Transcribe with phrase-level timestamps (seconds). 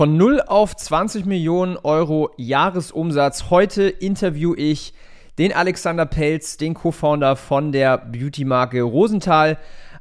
[0.00, 3.50] Von 0 auf 20 Millionen Euro Jahresumsatz.
[3.50, 4.94] Heute interview ich
[5.36, 9.58] den Alexander Pelz, den Co-Founder von der Beauty-Marke Rosenthal.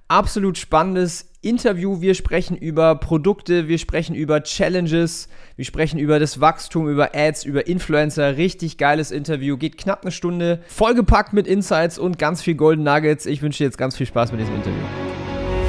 [0.07, 1.99] Absolut spannendes Interview.
[1.99, 5.27] Wir sprechen über Produkte, wir sprechen über Challenges,
[5.57, 8.37] wir sprechen über das Wachstum, über Ads, über Influencer.
[8.37, 9.57] Richtig geiles Interview.
[9.57, 10.61] Geht knapp eine Stunde.
[10.69, 13.25] Vollgepackt mit Insights und ganz viel Golden Nuggets.
[13.25, 15.18] Ich wünsche dir jetzt ganz viel Spaß mit diesem Interview.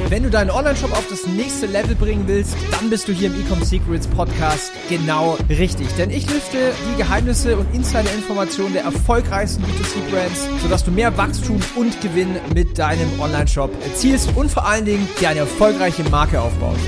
[0.09, 3.39] Wenn du deinen Online-Shop auf das nächste Level bringen willst, dann bist du hier im
[3.39, 5.87] Ecom Secrets Podcast genau richtig.
[5.95, 11.99] Denn ich lüfte die Geheimnisse und Insider-Informationen der erfolgreichsten B2C-Brands, sodass du mehr Wachstum und
[12.01, 16.81] Gewinn mit deinem Online-Shop erzielst und vor allen Dingen dir eine erfolgreiche Marke aufbaust.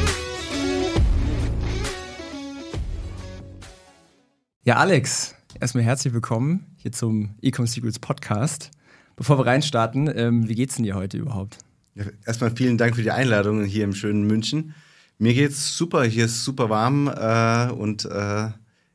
[4.64, 8.72] Ja, Alex, erstmal herzlich willkommen hier zum Ecom Secrets Podcast.
[9.16, 11.58] Bevor wir reinstarten, ähm, wie geht's denn dir heute überhaupt?
[11.96, 14.74] Ja, erstmal vielen Dank für die Einladung hier im schönen München.
[15.20, 18.50] Mir geht's super, hier ist super warm äh, und äh,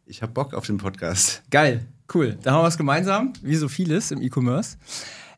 [0.05, 1.43] ich habe Bock auf den Podcast.
[1.51, 2.37] Geil, cool.
[2.43, 4.79] Da haben wir was gemeinsam, wie so vieles im E-Commerce.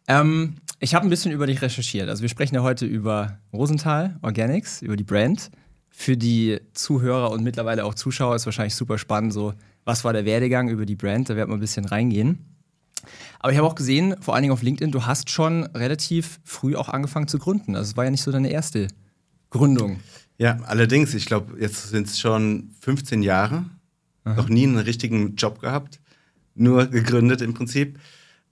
[0.08, 2.08] Ähm, ich habe ein bisschen über dich recherchiert.
[2.08, 5.50] Also wir sprechen ja heute über Rosenthal Organics, über die Brand.
[5.91, 9.52] Für die Zuhörer und mittlerweile auch Zuschauer ist wahrscheinlich super spannend, so
[9.84, 12.39] was war der Werdegang über die Brand, da werden wir ein bisschen reingehen.
[13.41, 16.77] Aber ich habe auch gesehen, vor allen Dingen auf LinkedIn, du hast schon relativ früh
[16.77, 17.74] auch angefangen zu gründen.
[17.74, 18.88] Also es war ja nicht so deine erste
[19.48, 20.00] Gründung.
[20.36, 23.64] Ja, allerdings, ich glaube, jetzt sind es schon 15 Jahre.
[24.24, 24.34] Aha.
[24.34, 26.00] Noch nie einen richtigen Job gehabt.
[26.55, 27.98] Nur gegründet im Prinzip.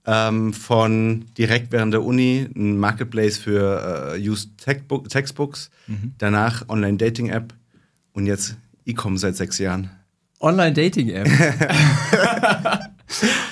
[0.05, 6.13] Ähm, von direkt während der Uni ein Marketplace für äh, Used Textbooks, mhm.
[6.17, 7.53] danach Online-Dating-App
[8.13, 9.91] und jetzt E-Com seit sechs Jahren.
[10.39, 11.27] Online-Dating-App?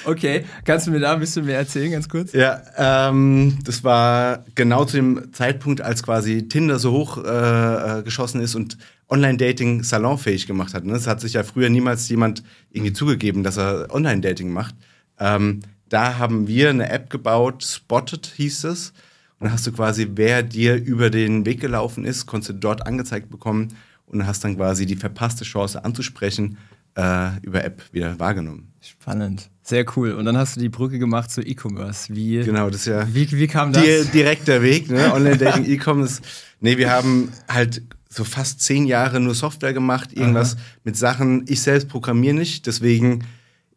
[0.07, 2.31] Okay, kannst du mir da ein bisschen mehr erzählen, ganz kurz?
[2.31, 8.03] Ja, ähm, das war genau zu dem Zeitpunkt, als quasi Tinder so hoch äh, äh
[8.03, 8.77] geschossen ist und
[9.09, 10.85] Online-Dating salonfähig gemacht hat.
[10.85, 10.93] Ne?
[10.93, 12.41] Es hat sich ja früher niemals jemand
[12.71, 14.75] irgendwie zugegeben, dass er Online-Dating macht.
[15.19, 18.93] Ähm, da haben wir eine App gebaut, Spotted hieß es.
[19.39, 22.87] Und da hast du quasi, wer dir über den Weg gelaufen ist, konntest du dort
[22.87, 26.57] angezeigt bekommen und hast dann quasi die verpasste Chance anzusprechen
[26.95, 28.71] äh, über App wieder wahrgenommen.
[28.79, 29.49] Spannend.
[29.67, 30.13] Sehr cool.
[30.13, 32.15] Und dann hast du die Brücke gemacht zu E-Commerce.
[32.15, 33.05] Wie, genau, das ist ja.
[33.13, 33.83] Wie, wie kam das?
[33.83, 35.13] Die, direkt der Weg, ne?
[35.13, 36.21] Online-Dating, E-Commerce.
[36.61, 40.61] Nee, wir haben halt so fast zehn Jahre nur Software gemacht, irgendwas Aha.
[40.85, 41.43] mit Sachen.
[41.49, 43.25] Ich selbst programmiere nicht, deswegen,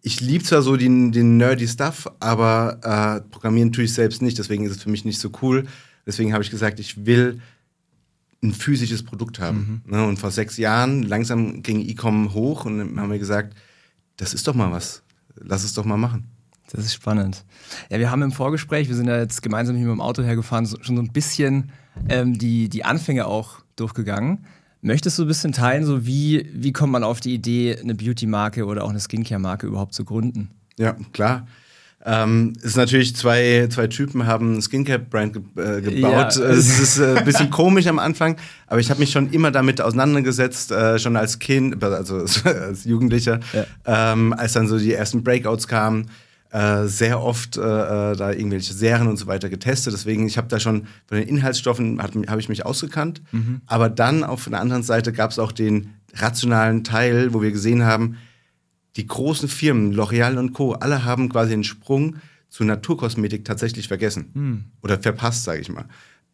[0.01, 4.39] ich liebe zwar so den, den nerdy Stuff, aber äh, programmieren tue ich selbst nicht,
[4.39, 5.67] deswegen ist es für mich nicht so cool.
[6.07, 7.41] Deswegen habe ich gesagt, ich will
[8.45, 9.83] ein physisches Produkt haben.
[9.85, 9.93] Mhm.
[9.93, 10.07] Ne?
[10.07, 13.57] Und vor sechs Jahren, langsam ging E-Com hoch und dann haben wir gesagt,
[14.19, 15.03] das ist doch mal was
[15.41, 16.29] lass es doch mal machen.
[16.73, 17.45] Das ist spannend.
[17.91, 20.67] Ja, wir haben im Vorgespräch, wir sind ja jetzt gemeinsam hier mit dem Auto hergefahren,
[20.67, 21.73] so, schon so ein bisschen
[22.09, 24.47] ähm, die, die Anfänge auch durchgegangen.
[24.81, 28.65] Möchtest du ein bisschen teilen, so wie, wie kommt man auf die Idee, eine Beauty-Marke
[28.65, 30.51] oder auch eine Skincare-Marke überhaupt zu gründen?
[30.79, 31.47] Ja, klar.
[32.03, 35.43] Ähm, ist natürlich zwei, zwei Typen haben Skincare-Brand ge
[35.79, 36.37] äh, gebaut.
[36.37, 36.43] Ja.
[36.51, 38.37] Es ist äh, ein bisschen komisch am Anfang,
[38.69, 43.41] aber ich habe mich schon immer damit auseinandergesetzt, äh, schon als Kind, also als Jugendlicher,
[43.53, 44.13] ja.
[44.13, 46.07] ähm, als dann so die ersten Breakouts kamen.
[46.53, 49.93] Äh, sehr oft äh, äh, da irgendwelche Serien und so weiter getestet.
[49.93, 53.23] Deswegen, ich habe da schon von den Inhaltsstoffen habe ich mich ausgekannt.
[53.31, 53.61] Mhm.
[53.67, 57.85] Aber dann auf der anderen Seite gab es auch den rationalen Teil, wo wir gesehen
[57.85, 58.17] haben,
[58.97, 62.17] die großen Firmen, L'Oreal und Co., alle haben quasi den Sprung
[62.49, 64.31] zu Naturkosmetik tatsächlich vergessen.
[64.35, 64.65] Hm.
[64.83, 65.87] Oder verpasst, sage ich mal.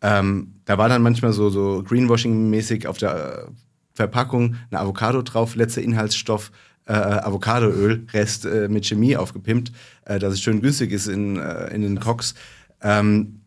[0.02, 3.50] Ähm, da war dann manchmal so, so Greenwashing-mäßig auf der äh,
[3.94, 6.52] Verpackung eine Avocado drauf, letzter Inhaltsstoff,
[6.86, 9.72] äh, Avocadoöl, Rest äh, mit Chemie aufgepimpt,
[10.04, 12.34] äh, dass es schön günstig ist in, äh, in den Cox.
[12.82, 13.40] Ähm,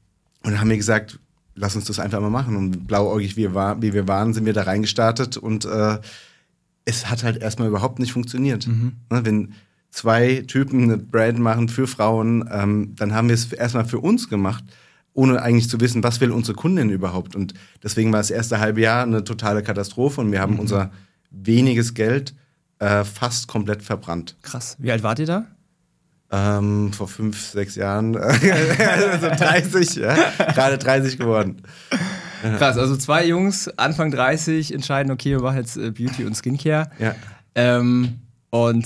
[0.43, 1.19] und dann haben wir gesagt,
[1.55, 2.55] lass uns das einfach mal machen.
[2.55, 5.99] Und blauäugig wie wir, war, wie wir waren, sind wir da reingestartet und äh,
[6.89, 8.67] es hat halt erstmal überhaupt nicht funktioniert.
[8.67, 8.93] Mhm.
[9.09, 9.53] Ne, wenn
[9.91, 14.29] zwei Typen eine Brand machen für Frauen, ähm, dann haben wir es erstmal für uns
[14.29, 14.63] gemacht,
[15.13, 17.35] ohne eigentlich zu wissen, was will unsere Kundin überhaupt.
[17.35, 20.59] Und deswegen war das erste halbe Jahr eine totale Katastrophe und wir haben mhm.
[20.59, 20.91] unser
[21.31, 22.35] weniges Geld
[22.79, 24.37] äh, fast komplett verbrannt.
[24.41, 24.75] Krass.
[24.79, 25.45] Wie alt wart ihr da?
[26.31, 30.15] Ähm, vor fünf, sechs Jahren, also 30, ja,
[30.53, 31.63] gerade 30 geworden.
[32.41, 36.89] Krass, also zwei Jungs, Anfang 30, entscheiden, okay, wir machen jetzt äh, Beauty und Skincare.
[36.99, 37.15] Ja.
[37.55, 38.19] Ähm,
[38.49, 38.85] und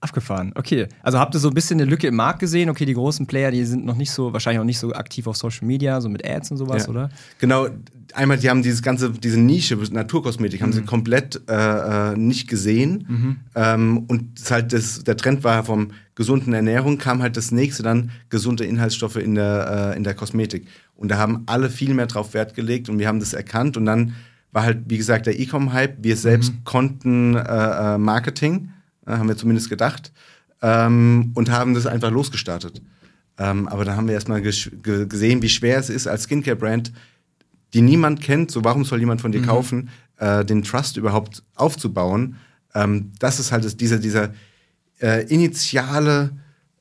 [0.00, 0.52] abgefahren.
[0.54, 0.88] Okay.
[1.02, 2.70] Also habt ihr so ein bisschen eine Lücke im Markt gesehen?
[2.70, 5.36] Okay, die großen Player, die sind noch nicht so, wahrscheinlich auch nicht so aktiv auf
[5.36, 6.88] Social Media, so mit Ads und sowas, ja.
[6.90, 7.10] oder?
[7.38, 7.68] Genau.
[8.14, 10.64] Einmal, die haben dieses ganze, diese Nische, Naturkosmetik, mhm.
[10.64, 13.06] haben sie komplett äh, äh, nicht gesehen.
[13.08, 13.36] Mhm.
[13.54, 18.10] Ähm, und halt das, der Trend war vom gesunden Ernährung, kam halt das nächste dann
[18.30, 20.66] gesunde Inhaltsstoffe in der, äh, in der Kosmetik.
[20.96, 23.86] Und da haben alle viel mehr drauf Wert gelegt und wir haben das erkannt und
[23.86, 24.14] dann
[24.52, 25.98] war halt, wie gesagt, der E-Com-Hype.
[26.02, 26.64] Wir selbst mhm.
[26.64, 28.70] konnten äh, äh Marketing,
[29.06, 30.12] haben wir zumindest gedacht,
[30.62, 32.82] ähm, und haben das einfach losgestartet.
[33.38, 36.92] Ähm, aber da haben wir erstmal gesehen, wie schwer es ist, als Skincare-Brand,
[37.72, 39.46] die niemand kennt, so warum soll jemand von dir mhm.
[39.46, 39.88] kaufen,
[40.18, 42.36] äh, den Trust überhaupt aufzubauen.
[42.74, 44.34] Ähm, das ist halt dieser, dieser
[45.00, 46.32] äh, initiale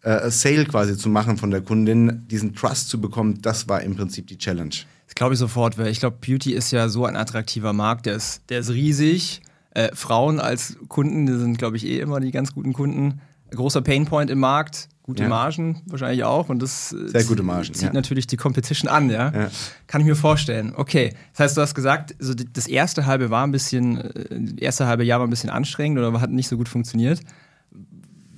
[0.02, 3.96] äh, Sale quasi zu machen von der Kundin, diesen Trust zu bekommen, das war im
[3.96, 4.76] Prinzip die Challenge.
[5.06, 8.16] Das glaube ich sofort, weil ich glaube, Beauty ist ja so ein attraktiver Markt, der
[8.16, 9.42] ist, der ist riesig.
[9.72, 13.22] Äh, Frauen als Kunden, die sind, glaube ich, eh immer die ganz guten Kunden.
[13.52, 15.30] Großer Painpoint im Markt, gute ja.
[15.30, 16.50] Margen wahrscheinlich auch.
[16.50, 17.94] Und das äh, Sehr gute Margen, zieht ja.
[17.94, 19.32] natürlich die Competition an, ja?
[19.32, 19.50] ja?
[19.88, 20.74] Kann ich mir vorstellen.
[20.76, 24.56] Okay, das heißt, du hast gesagt, so das erste halbe war ein bisschen, das äh,
[24.58, 27.22] erste halbe Jahr war ein bisschen anstrengend oder hat nicht so gut funktioniert.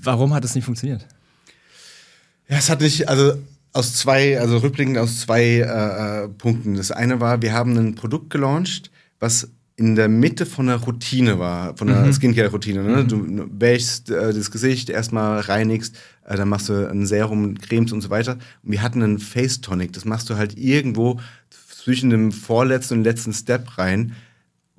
[0.02, 1.06] Warum hat es nicht funktioniert?
[2.48, 3.34] Ja, es hat nicht, also
[3.74, 6.76] aus zwei, also rückblickend aus zwei äh, äh, Punkten.
[6.76, 9.50] Das eine war, wir haben ein Produkt gelauncht, was
[9.82, 12.14] in der Mitte von der Routine war, von der mhm.
[12.14, 12.84] Skincare-Routine.
[12.84, 13.04] Ne?
[13.04, 13.08] Mhm.
[13.08, 18.02] Du wäschst äh, das Gesicht, erstmal reinigst, äh, dann machst du ein Serum, Cremes und
[18.02, 18.34] so weiter.
[18.64, 19.94] Und wir hatten einen Face Tonic.
[19.94, 21.20] Das machst du halt irgendwo
[21.50, 24.14] zwischen dem vorletzten und letzten Step rein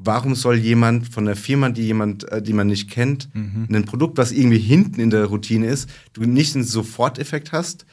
[0.05, 3.69] warum soll jemand von der Firma, die jemand, äh, die man nicht kennt, mhm.
[3.73, 7.87] ein Produkt, was irgendwie hinten in der Routine ist, du nicht einen Soforteffekt hast,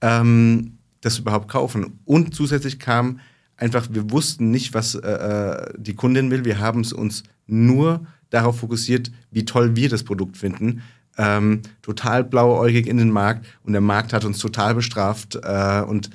[0.00, 1.98] ähm, das überhaupt kaufen.
[2.04, 3.18] Und zusätzlich kam
[3.56, 6.44] einfach, wir wussten nicht, was äh, äh die Kundin will.
[6.44, 10.82] Wir haben es uns nur darauf fokussiert, wie toll wir das Produkt finden.
[11.18, 15.38] Ähm, total blauäugig in den Markt und der Markt hat uns total bestraft.
[15.42, 16.10] Äh, und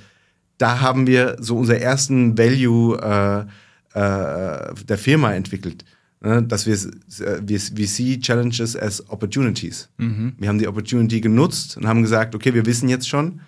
[0.57, 5.85] da haben wir so unser ersten Value äh, äh, der Firma entwickelt.
[6.21, 6.43] Ne?
[6.43, 9.89] Dass wir, wir, wir see Challenges as Opportunities.
[9.97, 10.33] Mhm.
[10.37, 13.41] Wir haben die Opportunity genutzt und haben gesagt, okay, wir wissen jetzt schon,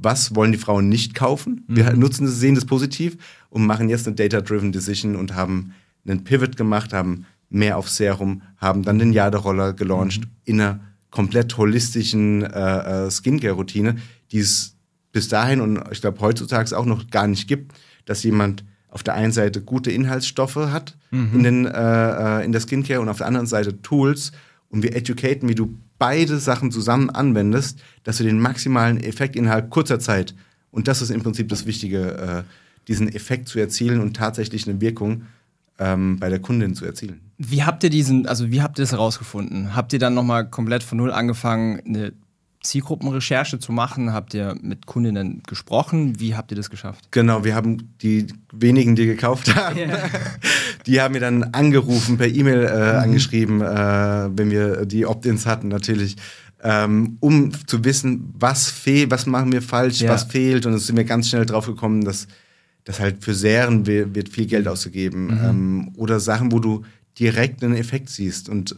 [0.00, 1.64] was wollen die Frauen nicht kaufen.
[1.66, 1.76] Mhm.
[1.76, 3.16] Wir nutzen das, sehen das positiv
[3.50, 5.72] und machen jetzt eine Data-Driven Decision und haben
[6.06, 10.30] einen Pivot gemacht, haben mehr auf Serum, haben dann den Jaderoller gelauncht mhm.
[10.44, 10.80] in einer
[11.10, 13.96] komplett holistischen äh, äh, Skincare-Routine,
[14.30, 14.76] die es
[15.10, 17.72] bis dahin und ich glaube heutzutage auch noch gar nicht gibt,
[18.04, 21.30] dass jemand auf der einen Seite gute Inhaltsstoffe hat mhm.
[21.34, 24.32] in, den, äh, äh, in der Skincare und auf der anderen Seite Tools
[24.68, 29.70] und wir educaten, wie du beide Sachen zusammen anwendest, dass du den maximalen Effekt innerhalb
[29.70, 30.34] kurzer Zeit
[30.70, 32.42] und das ist im Prinzip das Wichtige, äh,
[32.88, 35.22] diesen Effekt zu erzielen und tatsächlich eine Wirkung
[35.78, 37.20] ähm, bei der Kundin zu erzielen.
[37.38, 39.74] Wie habt ihr diesen, also wie habt ihr das herausgefunden?
[39.74, 42.12] Habt ihr dann nochmal komplett von null angefangen, eine
[42.62, 44.12] Zielgruppenrecherche zu machen?
[44.12, 46.18] Habt ihr mit Kundinnen gesprochen?
[46.18, 47.08] Wie habt ihr das geschafft?
[47.10, 50.08] Genau, wir haben die wenigen, die gekauft haben, yeah.
[50.86, 52.98] die haben mir dann angerufen, per E-Mail äh, mhm.
[52.98, 56.16] angeschrieben, äh, wenn wir die Opt-ins hatten natürlich.
[56.60, 60.10] Ähm, um zu wissen, was fehlt, was machen wir falsch, ja.
[60.10, 60.66] was fehlt.
[60.66, 62.26] Und es sind wir ganz schnell drauf gekommen, dass,
[62.82, 65.26] dass halt für Serien wird viel Geld ausgegeben.
[65.26, 65.44] Mhm.
[65.44, 66.84] Ähm, oder Sachen, wo du
[67.16, 68.48] direkt einen Effekt siehst.
[68.48, 68.74] Und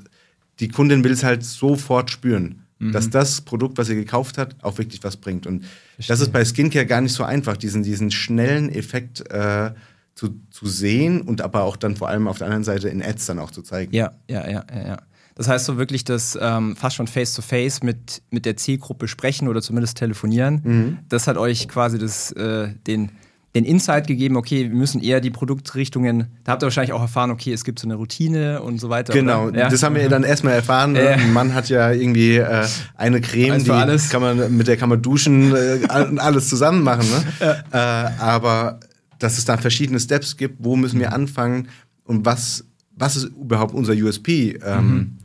[0.60, 2.92] die Kundin will es halt sofort spüren mhm.
[2.92, 5.46] dass das Produkt, was ihr gekauft hat, auch wirklich was bringt.
[5.46, 6.12] Und Verstehe.
[6.12, 9.72] das ist bei Skincare gar nicht so einfach, diesen, diesen schnellen Effekt äh,
[10.14, 13.26] zu, zu sehen und aber auch dann vor allem auf der anderen Seite in Ads
[13.26, 13.94] dann auch zu zeigen.
[13.94, 14.86] Ja, ja, ja, ja.
[14.88, 14.96] ja.
[15.36, 19.48] Das heißt so wirklich das ähm, fast schon face-to-face -face mit, mit der Zielgruppe sprechen
[19.48, 20.60] oder zumindest telefonieren.
[20.62, 20.98] Mhm.
[21.08, 23.10] Das hat euch quasi das, äh, den,
[23.54, 27.32] den Insight gegeben, okay, wir müssen eher die Produktrichtungen, da habt ihr wahrscheinlich auch erfahren,
[27.32, 29.12] okay, es gibt so eine Routine und so weiter.
[29.12, 29.68] Genau, ja.
[29.68, 30.92] das haben wir dann erstmal erfahren.
[30.92, 31.08] Ne?
[31.08, 32.66] Ein Mann hat ja irgendwie äh,
[32.96, 34.08] eine Creme, die alles.
[34.08, 37.08] kann man, mit der kann man duschen äh, alles zusammen machen.
[37.10, 37.24] Ne?
[37.72, 38.06] Ja.
[38.06, 38.80] Äh, aber
[39.18, 41.14] dass es da verschiedene Steps gibt, wo müssen wir mhm.
[41.14, 41.68] anfangen
[42.04, 42.64] und was,
[42.96, 44.58] was ist überhaupt unser USP?
[44.64, 45.18] Ähm, mhm.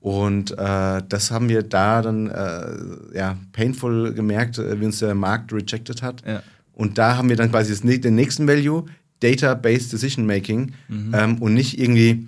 [0.00, 5.14] Und äh, das haben wir da dann äh, ja, painful gemerkt, äh, wie uns der
[5.14, 6.22] Markt rejected hat.
[6.26, 6.42] Ja.
[6.80, 8.86] Und da haben wir dann quasi das, den nächsten Value,
[9.20, 11.14] Data-Based Decision Making mhm.
[11.14, 12.26] ähm, und nicht irgendwie,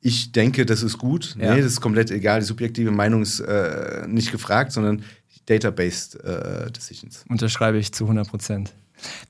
[0.00, 1.36] ich denke, das ist gut.
[1.38, 1.54] Ja.
[1.54, 2.40] Nee, das ist komplett egal.
[2.40, 5.04] Die subjektive Meinung ist äh, nicht gefragt, sondern
[5.46, 7.24] Data-Based äh, Decisions.
[7.28, 8.72] Unterschreibe ich zu 100 Prozent.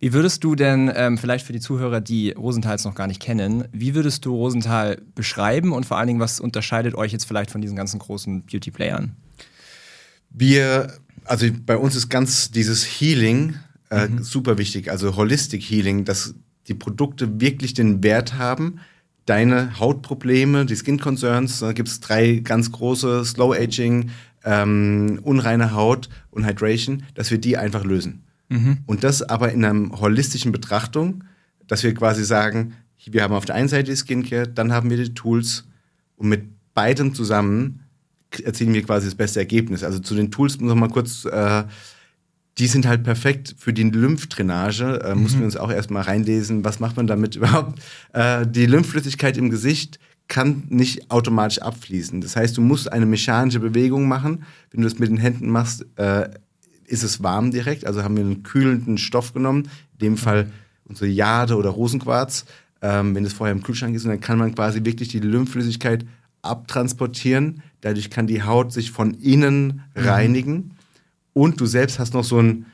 [0.00, 3.68] Wie würdest du denn, ähm, vielleicht für die Zuhörer, die Rosenthals noch gar nicht kennen,
[3.72, 7.60] wie würdest du Rosenthal beschreiben und vor allen Dingen, was unterscheidet euch jetzt vielleicht von
[7.60, 9.16] diesen ganzen großen Beauty-Playern?
[10.30, 10.94] Wir,
[11.26, 13.56] also bei uns ist ganz dieses Healing
[13.92, 14.22] äh, mhm.
[14.22, 14.90] super wichtig.
[14.90, 16.34] Also Holistic Healing, dass
[16.68, 18.80] die Produkte wirklich den Wert haben,
[19.26, 24.10] deine Hautprobleme, die Skin Concerns, da gibt es drei ganz große, Slow Aging,
[24.44, 28.24] ähm, unreine Haut und Hydration, dass wir die einfach lösen.
[28.48, 28.78] Mhm.
[28.86, 31.24] Und das aber in einer holistischen Betrachtung,
[31.66, 34.96] dass wir quasi sagen, wir haben auf der einen Seite die Skincare, dann haben wir
[34.96, 35.64] die Tools
[36.16, 36.44] und mit
[36.74, 37.80] beidem zusammen
[38.42, 39.84] erzielen wir quasi das beste Ergebnis.
[39.84, 41.64] Also zu den Tools noch mal kurz äh,
[42.58, 45.02] die sind halt perfekt für die Lymphdrainage.
[45.04, 45.22] Äh, mhm.
[45.22, 47.80] Mussten wir uns auch erstmal reinlesen, was macht man damit überhaupt.
[48.12, 52.20] Äh, die Lymphflüssigkeit im Gesicht kann nicht automatisch abfließen.
[52.20, 54.44] Das heißt, du musst eine mechanische Bewegung machen.
[54.70, 56.30] Wenn du das mit den Händen machst, äh,
[56.86, 57.86] ist es warm direkt.
[57.86, 60.50] Also haben wir einen kühlenden Stoff genommen, in dem Fall
[60.84, 62.44] unsere Jade oder Rosenquarz.
[62.80, 66.04] Ähm, wenn es vorher im Kühlschrank ist, dann kann man quasi wirklich die Lymphflüssigkeit
[66.42, 67.62] abtransportieren.
[67.80, 70.02] Dadurch kann die Haut sich von innen mhm.
[70.02, 70.70] reinigen.
[71.32, 72.66] Und du selbst hast noch so einen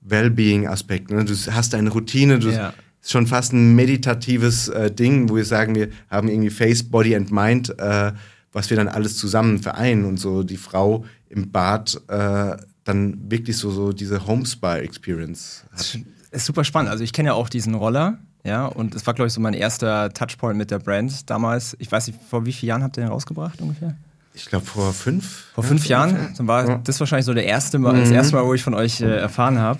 [0.00, 1.10] Wellbeing-Aspekt.
[1.10, 1.24] Ne?
[1.24, 2.72] Du hast eine Routine, du ja.
[3.02, 7.16] ist schon fast ein meditatives äh, Ding, wo wir sagen, wir haben irgendwie Face, Body
[7.16, 8.12] and Mind, äh,
[8.52, 13.56] was wir dann alles zusammen vereinen und so die Frau im Bad äh, dann wirklich
[13.56, 15.80] so, so diese Homespa-Experience hat.
[15.80, 15.98] Das
[16.30, 16.90] ist super spannend.
[16.90, 19.54] Also ich kenne ja auch diesen Roller, ja, und es war, glaube ich, so mein
[19.54, 21.74] erster Touchpoint mit der Brand damals.
[21.78, 23.96] Ich weiß nicht, vor wie vielen Jahren habt ihr den rausgebracht ungefähr?
[24.34, 25.44] Ich glaube vor fünf.
[25.54, 26.34] Vor fünf ja, Jahren.
[26.36, 26.80] Dann war ja.
[26.82, 28.00] das wahrscheinlich so der erste Mal, mhm.
[28.00, 29.78] das erste Mal, wo ich von euch äh, erfahren habe.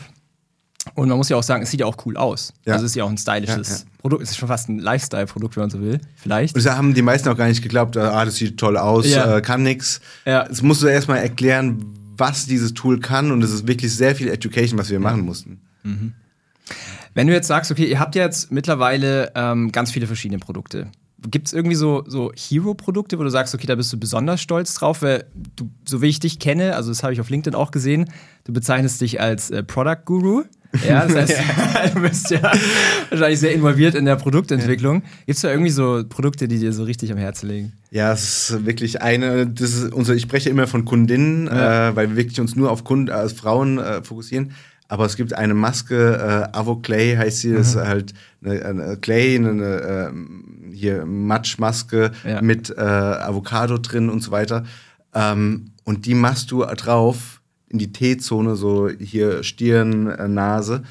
[0.94, 2.52] Und man muss ja auch sagen, es sieht ja auch cool aus.
[2.64, 2.74] Ja.
[2.74, 3.82] Also es ist ja auch ein stylisches ja, ja.
[3.98, 4.22] Produkt.
[4.22, 6.00] Es ist schon fast ein Lifestyle-Produkt, wenn man so will.
[6.14, 6.54] Vielleicht.
[6.54, 9.40] Und da haben die meisten auch gar nicht geglaubt, ah, das sieht toll aus, äh,
[9.40, 10.00] kann nix.
[10.24, 10.46] Ja.
[10.48, 11.84] Es musst du erstmal erklären,
[12.16, 13.32] was dieses Tool kann.
[13.32, 15.60] Und es ist wirklich sehr viel Education, was wir machen mussten.
[15.82, 16.12] Mhm.
[17.14, 20.88] Wenn du jetzt sagst, okay, ihr habt jetzt mittlerweile ähm, ganz viele verschiedene Produkte
[21.30, 24.74] gibt es irgendwie so, so Hero-Produkte, wo du sagst, okay, da bist du besonders stolz
[24.74, 25.02] drauf?
[25.02, 25.24] Weil
[25.56, 28.10] du, so wie ich dich kenne, also das habe ich auf LinkedIn auch gesehen,
[28.44, 30.44] du bezeichnest dich als äh, Product Guru.
[30.86, 32.52] Ja, das heißt, du bist ja
[33.10, 35.02] wahrscheinlich sehr involviert in der Produktentwicklung.
[35.26, 37.72] Gibt es da irgendwie so Produkte, die dir so richtig am Herzen liegen?
[37.90, 41.90] Ja, es ist wirklich eine, das ist unser, ich spreche immer von Kundinnen, ja.
[41.90, 44.52] äh, weil wir wirklich uns nur auf Kunden, als Frauen äh, fokussieren.
[44.88, 47.56] Aber es gibt eine Maske, äh, Avo Clay heißt sie, mhm.
[47.56, 48.14] das ist halt
[48.44, 52.42] eine, eine Clay, eine, eine äh, hier Matschmaske ja.
[52.42, 54.64] mit äh, Avocado drin und so weiter.
[55.14, 60.82] Ähm, und die machst du drauf in die T-Zone, so hier Stirn, äh, Nase.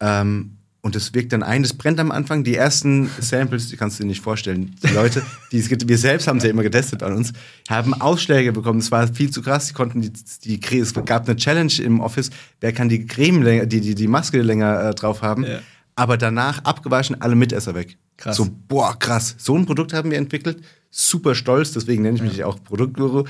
[0.00, 0.55] Ähm,
[0.86, 2.44] und es wirkt dann ein, das brennt am Anfang.
[2.44, 4.76] Die ersten Samples, die kannst du dir nicht vorstellen.
[4.84, 7.32] Die Leute, die, wir selbst haben sie ja immer getestet an uns,
[7.68, 8.78] haben Ausschläge bekommen.
[8.78, 9.66] Es war viel zu krass.
[9.66, 12.30] Die konnten die, die es gab eine Challenge im Office.
[12.60, 15.42] Wer kann die Creme länger, die, die, die Maske länger äh, drauf haben?
[15.42, 15.58] Ja.
[15.96, 17.98] Aber danach abgewaschen, alle Mitesser weg.
[18.16, 18.36] Krass.
[18.36, 19.34] So, boah, krass.
[19.38, 20.62] So ein Produkt haben wir entwickelt.
[20.92, 22.46] Super stolz, deswegen nenne ich mich ja.
[22.46, 23.24] auch Produktguru.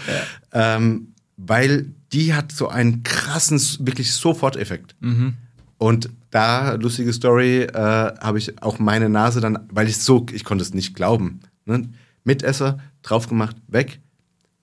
[0.52, 4.94] Ähm, weil die hat so einen krassen, wirklich Soforteffekt.
[5.00, 5.38] Mhm.
[5.78, 10.44] Und da, lustige Story, äh, habe ich auch meine Nase dann, weil ich so, ich
[10.44, 11.40] konnte es nicht glauben.
[11.64, 11.88] Ne?
[12.24, 14.00] Mitesser, drauf gemacht, weg.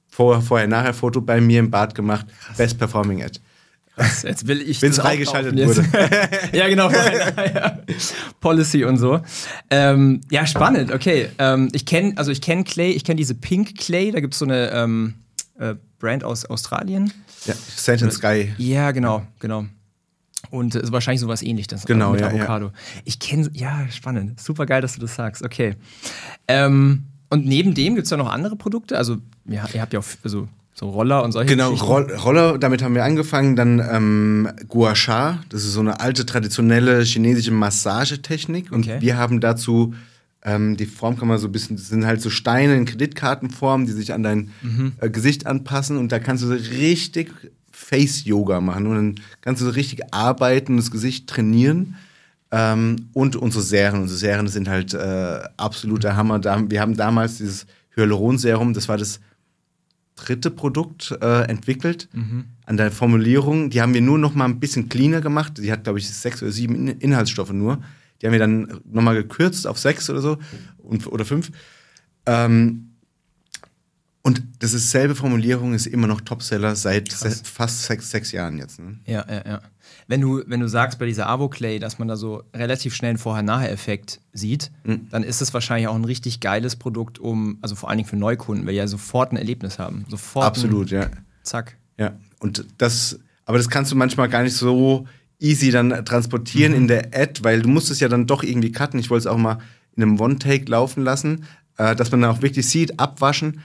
[0.08, 2.28] Vor, vorher, nachher Foto bei mir im Bad gemacht.
[2.28, 2.58] Krass.
[2.58, 3.40] Best Performing Ad.
[3.96, 4.82] Krass, jetzt will ich.
[4.82, 5.86] Wenn es freigeschaltet wurde.
[6.52, 6.92] ja, genau.
[8.40, 9.22] Policy und so.
[9.70, 11.30] Ähm, ja, spannend, okay.
[11.38, 14.40] Ähm, ich kenne, also ich kenne Clay, ich kenne diese Pink Clay, da gibt es
[14.40, 15.16] so eine ähm,
[15.60, 17.14] äh, Brand aus Australien.
[17.46, 18.54] Ja, Sand and Sky.
[18.58, 19.66] Ja, genau, genau.
[20.50, 21.86] Und ist wahrscheinlich sowas ähnliches.
[21.86, 22.68] Genau, mit ja, Avocado.
[22.68, 22.74] Ja.
[23.06, 24.40] Ich kenne, ja, spannend.
[24.40, 25.44] Super geil, dass du das sagst.
[25.44, 25.76] Okay.
[26.48, 28.98] Ähm, und neben dem gibt es ja noch andere Produkte.
[28.98, 32.84] Also, ja, ihr habt ja auch also, so Roller und solche Genau, Roll, Roller, damit
[32.84, 33.56] haben wir angefangen.
[33.56, 38.72] Dann ähm, Gua Sha, das ist so eine alte traditionelle chinesische Massagetechnik.
[38.72, 39.02] Und okay.
[39.02, 39.96] wir haben dazu,
[40.44, 43.86] ähm, die Form kann man so ein bisschen, das sind halt so Steine in Kreditkartenform,
[43.86, 44.94] die sich an dein mhm.
[45.00, 45.98] äh, Gesicht anpassen.
[45.98, 47.32] Und da kannst du so richtig
[47.84, 51.96] Face-Yoga machen und dann kannst du so richtig arbeiten, das Gesicht trainieren.
[52.52, 54.02] Ähm, und unsere Serien.
[54.02, 56.44] Unsere Serien sind halt äh, absoluter Hammer.
[56.70, 59.20] Wir haben damals dieses Hyaluronserum, das war das
[60.16, 62.10] dritte Produkt äh, entwickelt.
[62.14, 62.46] Mhm.
[62.66, 65.58] An der Formulierung, die haben wir nur noch mal ein bisschen cleaner gemacht.
[65.58, 67.82] Die hat, glaube ich, sechs oder sieben Inhaltsstoffe nur.
[68.22, 70.38] Die haben wir dann noch mal gekürzt auf sechs oder so
[70.78, 71.52] und, oder fünf.
[72.26, 72.93] Ähm,
[74.26, 78.58] und das ist selbe Formulierung, ist immer noch Topseller seit se fast sechs, sechs Jahren
[78.58, 78.80] jetzt.
[78.80, 78.98] Ne?
[79.06, 79.62] Ja, ja, ja.
[80.08, 83.18] Wenn du, wenn du sagst bei dieser Avo-Clay, dass man da so relativ schnell einen
[83.18, 85.08] Vorher-Nachher-Effekt sieht, mhm.
[85.10, 88.16] dann ist es wahrscheinlich auch ein richtig geiles Produkt, um, also vor allen Dingen für
[88.16, 90.06] Neukunden, weil die ja sofort ein Erlebnis haben.
[90.08, 90.46] Sofort.
[90.46, 91.10] Absolut, ein, ja.
[91.44, 91.76] Zack.
[91.98, 95.06] Ja, und das, aber das kannst du manchmal gar nicht so
[95.40, 96.78] easy dann transportieren mhm.
[96.78, 99.02] in der Ad, weil du musst es ja dann doch irgendwie cutten.
[99.02, 99.60] Ich wollte es auch mal
[99.98, 101.44] in einem One-Take laufen lassen,
[101.78, 103.62] äh, dass man dann auch wirklich sieht, abwaschen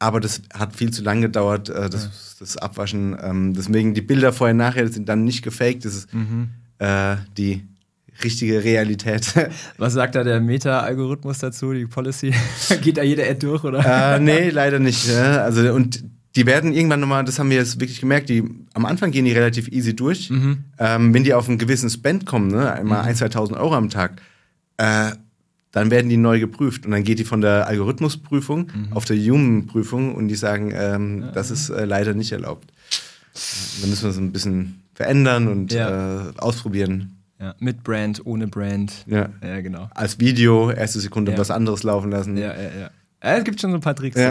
[0.00, 2.10] aber das hat viel zu lange gedauert, äh, das, ja.
[2.40, 3.16] das Abwaschen.
[3.22, 5.84] Ähm, deswegen die Bilder vorher nachher sind dann nicht gefaked.
[5.84, 6.48] Das ist mhm.
[6.78, 7.62] äh, die
[8.24, 9.32] richtige Realität.
[9.76, 12.32] Was sagt da der Meta-Algorithmus dazu, die Policy?
[12.80, 14.16] Geht da jede Ad durch, oder?
[14.16, 15.06] Äh, nee, leider nicht.
[15.06, 15.42] Ne?
[15.42, 16.02] Also, und
[16.34, 18.42] die werden irgendwann nochmal, das haben wir jetzt wirklich gemerkt, die,
[18.72, 20.30] am Anfang gehen die relativ easy durch.
[20.30, 20.64] Mhm.
[20.78, 23.10] Ähm, wenn die auf einen gewissen Spend kommen, ne, einmal mhm.
[23.10, 24.22] 1.000, 2.000 Euro am Tag,
[24.78, 25.10] äh,
[25.72, 28.92] dann werden die neu geprüft und dann geht die von der Algorithmusprüfung mhm.
[28.92, 31.32] auf der Human-Prüfung und die sagen, ähm, ja.
[31.32, 32.72] das ist äh, leider nicht erlaubt.
[33.80, 36.30] Dann müssen wir so ein bisschen verändern und ja.
[36.30, 37.16] äh, ausprobieren.
[37.38, 38.92] Ja, mit Brand, ohne Brand.
[39.06, 39.30] Ja.
[39.42, 39.88] ja, genau.
[39.94, 42.36] Als Video, erste Sekunde was anderes laufen lassen.
[42.36, 42.90] Ja, ja, ja.
[43.20, 44.20] Es gibt schon so ein paar Tricks.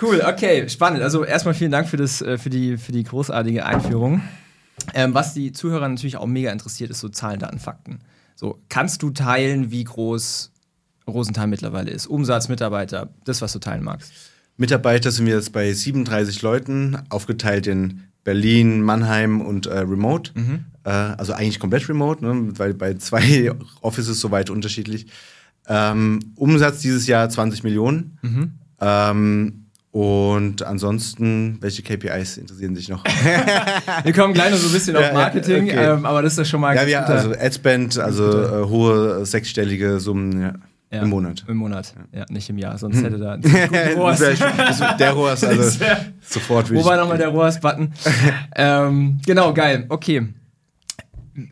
[0.00, 1.02] Cool, okay, spannend.
[1.02, 4.20] Also erstmal vielen Dank für, das, äh, für, die, für die großartige Einführung.
[4.94, 8.00] Ähm, was die Zuhörer natürlich auch mega interessiert, ist so Zahlen, Daten, Fakten.
[8.36, 10.52] So, kannst du teilen, wie groß
[11.08, 12.06] Rosenthal mittlerweile ist?
[12.06, 14.12] Umsatz, Mitarbeiter, das, was du teilen magst.
[14.58, 20.32] Mitarbeiter sind wir jetzt bei 37 Leuten, aufgeteilt in Berlin, Mannheim und äh, Remote.
[20.34, 20.64] Mhm.
[20.84, 22.58] Äh, also eigentlich komplett Remote, ne?
[22.58, 25.06] weil bei zwei Offices so weit unterschiedlich.
[25.66, 28.18] Ähm, Umsatz dieses Jahr 20 Millionen.
[28.22, 28.52] Mhm.
[28.80, 29.65] Ähm,
[29.96, 33.02] und ansonsten, welche KPIs interessieren sich noch?
[34.02, 35.92] wir kommen gleich noch so ein bisschen ja, auf Marketing, okay.
[35.92, 39.98] ähm, aber das ist ja schon mal Ja, wir, also Adspend, also äh, hohe sechsstellige
[39.98, 40.54] Summen ja,
[40.92, 41.46] ja, im Monat.
[41.48, 42.26] Im Monat, ja.
[42.28, 43.36] nicht im Jahr, sonst hätte da
[43.96, 44.18] Rohrs.
[44.98, 45.82] der Rohrs, also
[46.20, 47.94] sofort Wo war nochmal der Rohrs-Button?
[48.54, 50.28] ähm, genau, geil, okay.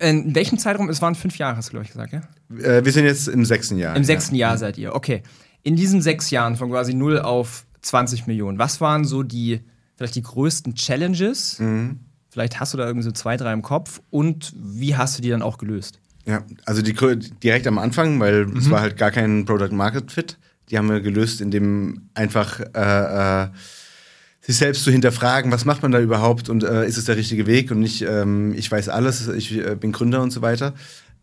[0.00, 0.90] In welchem Zeitraum?
[0.90, 2.20] Es waren fünf Jahre, hast du, glaube ich, gesagt, ja?
[2.62, 3.96] Äh, wir sind jetzt im sechsten Jahr.
[3.96, 5.22] Im sechsten Jahr seid ihr, okay.
[5.62, 8.58] In diesen sechs Jahren von quasi null auf 20 Millionen.
[8.58, 9.60] Was waren so die,
[9.96, 11.58] vielleicht die größten Challenges?
[11.58, 12.00] Mhm.
[12.30, 14.00] Vielleicht hast du da irgendwie so zwei, drei im Kopf.
[14.10, 16.00] Und wie hast du die dann auch gelöst?
[16.26, 16.94] Ja, also die,
[17.42, 18.56] direkt am Anfang, weil mhm.
[18.56, 20.38] es war halt gar kein Product Market Fit.
[20.70, 23.48] Die haben wir gelöst, indem einfach äh, äh,
[24.40, 27.46] sich selbst zu hinterfragen, was macht man da überhaupt und äh, ist es der richtige
[27.46, 30.74] Weg und nicht, ähm, ich weiß alles, ich äh, bin Gründer und so weiter.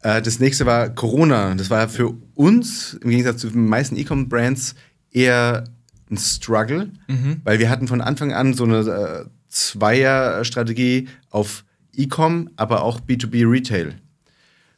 [0.01, 1.55] Äh, das nächste war Corona.
[1.55, 4.75] Das war für uns im Gegensatz zu den meisten E-Com-Brands
[5.11, 5.63] eher
[6.11, 7.41] ein Struggle, mhm.
[7.43, 11.63] weil wir hatten von Anfang an so eine äh, Zweier-Strategie auf
[11.95, 13.95] E-Com, aber auch B2B Retail.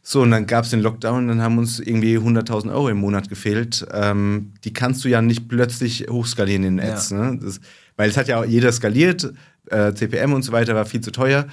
[0.01, 3.29] So, und dann gab es den Lockdown, dann haben uns irgendwie 100.000 Euro im Monat
[3.29, 3.85] gefehlt.
[3.91, 7.31] Ähm, die kannst du ja nicht plötzlich hochskalieren in Ads, ja.
[7.31, 7.39] ne?
[7.41, 7.61] Das,
[7.95, 9.33] weil es hat ja auch jeder skaliert,
[9.69, 11.47] äh, CPM und so weiter war viel zu teuer.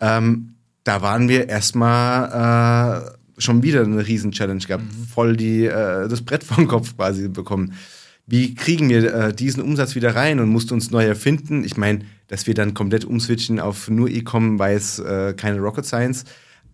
[0.00, 5.06] Ähm, da waren wir erstmal äh, schon wieder eine Riesen-Challenge gehabt, mhm.
[5.06, 7.72] voll die, äh, das Brett vom Kopf quasi bekommen
[8.26, 11.64] wie kriegen wir äh, diesen Umsatz wieder rein und mussten uns neu erfinden.
[11.64, 16.24] Ich meine, dass wir dann komplett umswitchen auf nur E-Com, weiß äh, keine Rocket Science.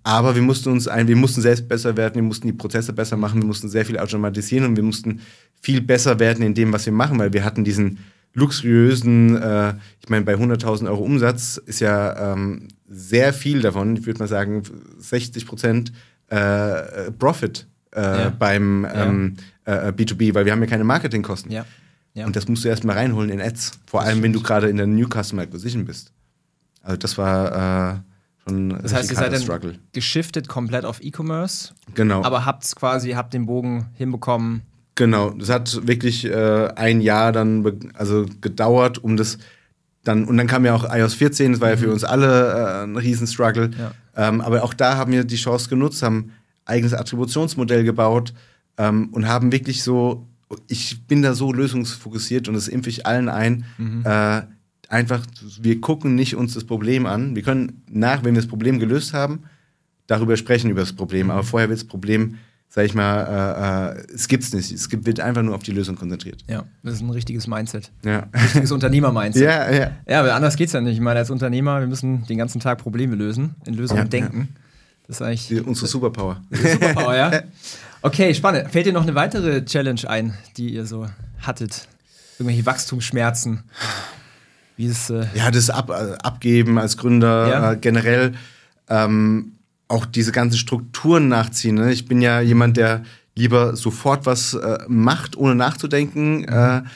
[0.05, 3.17] Aber wir mussten uns ein, wir mussten selbst besser werden, wir mussten die Prozesse besser
[3.17, 5.21] machen, wir mussten sehr viel automatisieren und wir mussten
[5.61, 7.99] viel besser werden in dem, was wir machen, weil wir hatten diesen
[8.35, 14.07] luxuriösen, äh, ich meine, bei 100.000 Euro Umsatz ist ja ähm, sehr viel davon, ich
[14.07, 14.63] würde mal sagen
[14.99, 15.93] 60 Prozent
[16.29, 18.31] äh, Profit äh, ja.
[18.31, 21.51] beim ähm, äh, B2B, weil wir haben ja keine Marketingkosten.
[21.51, 21.65] Ja.
[22.15, 22.27] ja.
[22.27, 23.79] Und das musst du erstmal reinholen in Ads.
[23.87, 26.13] Vor allem, wenn du gerade in der New Customer Acquisition bist.
[26.83, 27.99] Also das war äh,
[28.45, 29.75] schon Das heißt, ihr seid dann Struggle.
[29.93, 31.75] geschiftet komplett auf E-Commerce.
[31.95, 32.23] Genau.
[32.25, 34.63] Aber habt es quasi, habt den Bogen hinbekommen.
[34.95, 39.39] Genau, das hat wirklich äh, ein Jahr dann also gedauert, um das
[40.03, 41.93] dann, und dann kam ja auch iOS 14, das war ja für mhm.
[41.93, 43.71] uns alle äh, ein Riesenstruggle.
[43.79, 43.93] Ja.
[44.17, 46.33] Ähm, aber auch da haben wir die Chance genutzt, haben
[46.69, 48.33] eigenes Attributionsmodell gebaut,
[48.79, 50.27] ähm, und haben wirklich so,
[50.69, 53.65] ich bin da so lösungsfokussiert und das impfe ich allen ein.
[53.77, 54.03] Mhm.
[54.05, 54.43] Äh,
[54.89, 55.27] einfach,
[55.61, 57.35] wir gucken nicht uns das Problem an.
[57.35, 59.41] Wir können nach, wenn wir das Problem gelöst haben,
[60.07, 61.27] darüber sprechen, über das Problem.
[61.27, 61.33] Mhm.
[61.33, 62.37] Aber vorher wird das Problem,
[62.69, 64.71] sag ich mal, äh, äh, es gibt's nicht.
[64.71, 66.45] Es gibt, wird einfach nur auf die Lösung konzentriert.
[66.49, 67.91] Ja, das ist ein richtiges Mindset.
[68.05, 68.29] Ja.
[68.31, 69.43] Ein richtiges Unternehmer-Mindset.
[69.45, 69.91] ja, ja.
[70.09, 70.95] Ja, aber anders geht's ja nicht.
[70.95, 74.49] Ich meine, als Unternehmer, wir müssen den ganzen Tag Probleme lösen, in Lösungen ja, denken.
[74.55, 74.61] Ja.
[75.09, 75.49] Das ist eigentlich.
[75.49, 76.41] Die, unsere Superpower.
[76.51, 77.43] Superpower, ja.
[78.03, 78.71] Okay, spannend.
[78.71, 81.09] Fällt dir noch eine weitere Challenge ein, die ihr so
[81.41, 81.89] hattet?
[82.39, 83.65] Irgendwelche Wachstumsschmerzen?
[84.77, 87.73] Wie ist, äh ja, das Ab äh, Abgeben als Gründer ja.
[87.73, 88.35] äh, generell.
[88.89, 89.55] Ähm,
[89.89, 91.75] auch diese ganzen Strukturen nachziehen.
[91.75, 91.91] Ne?
[91.93, 93.03] Ich bin ja jemand, der
[93.35, 96.41] lieber sofort was äh, macht, ohne nachzudenken.
[96.43, 96.87] Mhm.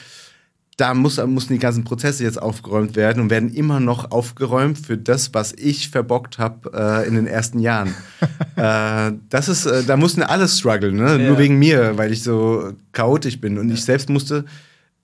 [0.77, 4.97] Da muss, mussten die ganzen Prozesse jetzt aufgeräumt werden und werden immer noch aufgeräumt für
[4.97, 7.93] das, was ich verbockt habe äh, in den ersten Jahren.
[8.55, 11.17] äh, das ist, äh, da mussten alle strugglen, ne?
[11.21, 11.27] Ja.
[11.29, 13.59] nur wegen mir, weil ich so chaotisch bin.
[13.59, 13.75] Und ja.
[13.75, 14.45] ich selbst musste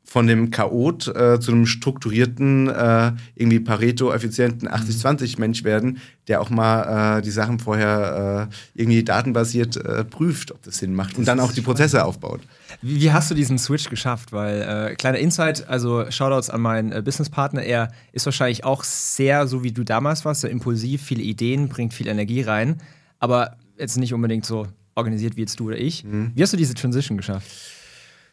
[0.09, 7.19] von dem Chaot äh, zu einem strukturierten, äh, irgendwie Pareto-effizienten 80-20-Mensch werden, der auch mal
[7.19, 11.39] äh, die Sachen vorher äh, irgendwie datenbasiert äh, prüft, ob das Sinn macht und dann
[11.39, 12.41] auch die Prozesse aufbaut.
[12.81, 14.31] Wie, wie, hast du diesen Switch geschafft?
[14.31, 14.61] Weil,
[14.91, 19.63] äh, kleiner Insight, also Shoutouts an meinen äh, Businesspartner, er ist wahrscheinlich auch sehr, so
[19.63, 22.77] wie du damals warst, sehr impulsiv, viele Ideen, bringt viel Energie rein,
[23.19, 26.03] aber jetzt nicht unbedingt so organisiert wie jetzt du oder ich.
[26.03, 26.31] Mhm.
[26.35, 27.47] Wie hast du diese Transition geschafft?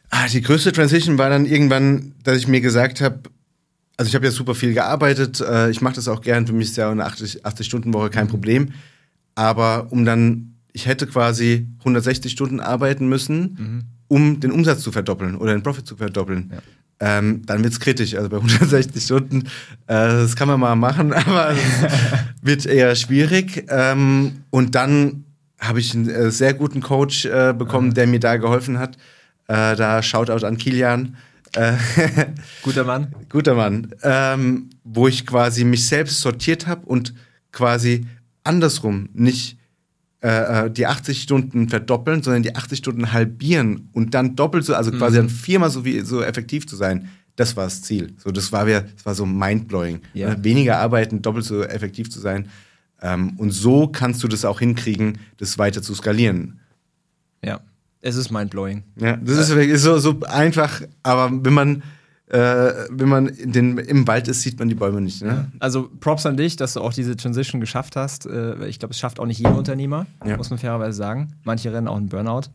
[0.09, 3.19] Ah, die größte Transition war dann irgendwann, dass ich mir gesagt habe,
[3.97, 6.69] also ich habe ja super viel gearbeitet, äh, ich mache das auch gern, für mich
[6.69, 8.31] ist ja eine 80-Stunden-Woche kein mhm.
[8.31, 8.73] Problem.
[9.35, 13.96] Aber um dann, ich hätte quasi 160 Stunden arbeiten müssen, mhm.
[14.07, 16.51] Um den Umsatz zu verdoppeln oder den Profit zu verdoppeln.
[16.51, 17.17] Ja.
[17.17, 18.15] ähm, dann wird es kritisch.
[18.15, 19.47] Also bei 160 Stunden, äh,
[19.87, 21.59] das kann man mal machen, aber es
[22.41, 23.65] wird eher schwierig.
[23.69, 25.25] Ähm, und dann
[25.59, 28.97] habe ich einen äh, sehr guten Coach äh, bekommen, der mir da geholfen hat.
[29.47, 31.17] Äh, da Shoutout an Kilian.
[31.53, 31.73] Äh,
[32.61, 33.13] guter Mann.
[33.29, 33.93] Guter Mann.
[34.03, 37.13] Ähm, wo ich quasi mich selbst sortiert habe und
[37.51, 38.05] quasi
[38.43, 39.56] andersrum nicht
[40.21, 44.75] äh, äh die 80 Stunden verdoppeln, sondern die 80 Stunden halbieren und dann doppelt so,
[44.75, 45.27] also quasi mhm.
[45.27, 47.09] dann viermal so, wie, so effektiv zu sein.
[47.35, 48.13] Das war das Ziel.
[48.17, 50.01] So, das war, das war so mindblowing.
[50.13, 50.29] Ja.
[50.29, 52.49] Ne, weniger arbeiten, doppelt so effektiv zu sein.
[53.01, 56.59] Ähm, und so kannst du das auch hinkriegen, das weiter zu skalieren.
[57.43, 57.59] Ja,
[58.01, 58.83] es ist mindblowing.
[58.95, 59.65] Ja, das äh.
[59.65, 61.83] ist so, so einfach, aber wenn man
[62.29, 65.21] äh, wenn man den, im Wald ist, sieht man die Bäume nicht.
[65.21, 65.51] Ne?
[65.59, 68.25] Also Props an dich, dass du auch diese Transition geschafft hast.
[68.25, 70.37] Äh, ich glaube, es schafft auch nicht jeder Unternehmer, ja.
[70.37, 71.33] muss man fairerweise sagen.
[71.43, 72.49] Manche rennen auch einen Burnout.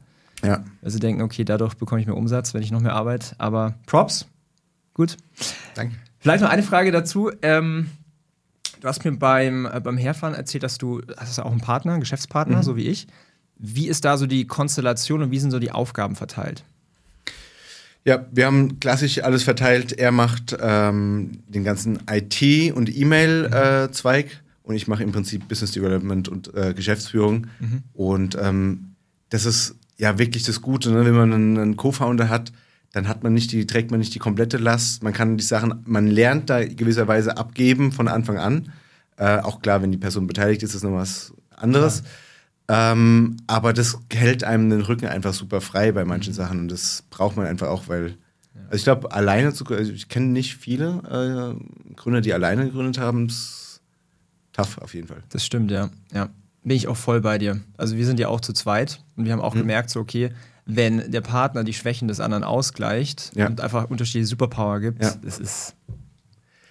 [0.44, 0.64] Ja.
[0.80, 3.34] Weil sie denken, okay, dadurch bekomme ich mehr Umsatz, wenn ich noch mehr arbeite.
[3.38, 4.26] Aber Props,
[4.92, 5.16] gut.
[5.74, 5.94] Danke.
[6.18, 7.30] Vielleicht noch eine Frage dazu.
[7.42, 7.88] Ähm,
[8.82, 12.00] Du hast mir beim, äh, beim Herfahren erzählt, dass du hast auch einen Partner, einen
[12.00, 12.62] Geschäftspartner, mhm.
[12.64, 13.06] so wie ich.
[13.56, 16.64] Wie ist da so die Konstellation und wie sind so die Aufgaben verteilt?
[18.04, 19.92] Ja, wir haben klassisch alles verteilt.
[19.92, 24.30] Er macht ähm, den ganzen IT- und E-Mail-Zweig mhm.
[24.30, 27.46] äh, und ich mache im Prinzip Business Development und äh, Geschäftsführung.
[27.60, 27.82] Mhm.
[27.92, 28.94] Und ähm,
[29.28, 31.04] das ist ja wirklich das Gute, ne?
[31.04, 32.52] wenn man einen, einen Co-Founder hat,
[32.92, 35.02] dann hat man nicht die, trägt man nicht die komplette Last.
[35.02, 38.72] Man kann die Sachen, man lernt da gewisserweise abgeben von Anfang an.
[39.16, 42.00] Äh, auch klar, wenn die Person beteiligt ist, ist noch was anderes.
[42.00, 42.10] Ja.
[42.68, 46.36] Ähm, aber das hält einem den Rücken einfach super frei bei manchen mhm.
[46.36, 48.16] Sachen und das braucht man einfach auch, weil
[48.72, 52.98] also ich glaube, alleine zu, also ich kenne nicht viele äh, Gründer, die alleine gegründet
[52.98, 53.26] haben.
[53.26, 53.82] Ist
[54.54, 55.22] tough auf jeden Fall.
[55.28, 55.90] Das stimmt, ja.
[56.12, 56.30] ja.
[56.64, 57.60] Bin ich auch voll bei dir.
[57.76, 59.60] Also wir sind ja auch zu zweit und wir haben auch mhm.
[59.60, 60.30] gemerkt, so okay,
[60.64, 63.46] wenn der Partner die Schwächen des anderen ausgleicht ja.
[63.46, 65.12] und einfach unterschiedliche Superpower gibt, ja.
[65.22, 65.74] das ist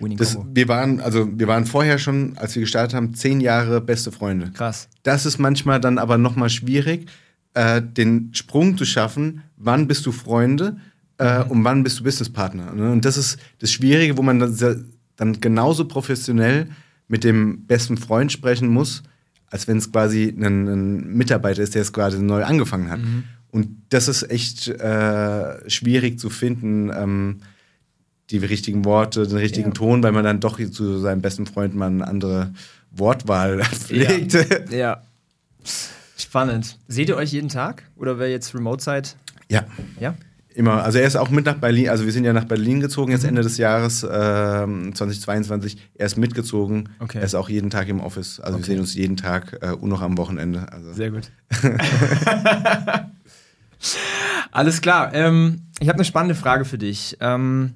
[0.01, 3.81] Winning das, wir waren, also wir waren vorher schon, als wir gestartet haben, zehn Jahre
[3.81, 4.51] beste Freunde.
[4.51, 4.87] Krass.
[5.03, 7.07] Das ist manchmal dann aber nochmal schwierig,
[7.53, 10.77] äh, den Sprung zu schaffen, wann bist du Freunde
[11.17, 11.51] äh, mhm.
[11.51, 12.73] und wann bist du Businesspartner.
[12.73, 12.91] Ne?
[12.91, 14.85] Und das ist das Schwierige, wo man dann,
[15.15, 16.67] dann genauso professionell
[17.07, 19.03] mit dem besten Freund sprechen muss,
[19.47, 23.01] als wenn es quasi ein, ein, Mitarbeiter ist, der es gerade neu angefangen hat.
[23.01, 23.25] Mhm.
[23.51, 27.41] Und das ist echt äh, schwierig zu finden, ähm,
[28.31, 29.73] die richtigen Worte, den richtigen ja.
[29.73, 32.53] Ton, weil man dann doch zu seinem besten Freund mal eine andere
[32.91, 34.33] Wortwahl pflegt.
[34.71, 34.77] Ja.
[34.77, 35.01] ja.
[36.17, 36.77] Spannend.
[36.87, 37.83] Seht ihr euch jeden Tag?
[37.95, 39.15] Oder wer jetzt remote seid?
[39.49, 39.65] Ja.
[39.99, 40.15] Ja?
[40.53, 40.83] Immer.
[40.83, 43.23] Also er ist auch mit nach Berlin, also wir sind ja nach Berlin gezogen jetzt
[43.23, 43.29] mhm.
[43.29, 45.77] Ende des Jahres äh, 2022.
[45.95, 46.89] Er ist mitgezogen.
[46.99, 47.19] Okay.
[47.19, 48.39] Er ist auch jeden Tag im Office.
[48.39, 48.61] Also okay.
[48.61, 50.71] wir sehen uns jeden Tag äh, und noch am Wochenende.
[50.71, 50.93] Also.
[50.93, 51.31] Sehr gut.
[54.51, 55.13] Alles klar.
[55.13, 57.17] Ähm, ich habe eine spannende Frage für dich.
[57.21, 57.75] Ähm,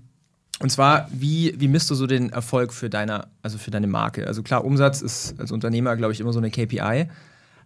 [0.60, 4.26] und zwar, wie, wie misst du so den Erfolg für deine, also für deine Marke?
[4.26, 7.08] Also klar, Umsatz ist als Unternehmer, glaube ich, immer so eine KPI.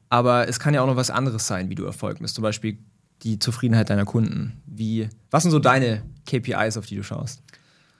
[0.09, 2.35] Aber es kann ja auch noch was anderes sein, wie du Erfolg misst.
[2.35, 2.79] Zum Beispiel
[3.21, 4.61] die Zufriedenheit deiner Kunden.
[4.65, 7.43] Wie, was sind so deine KPIs, auf die du schaust?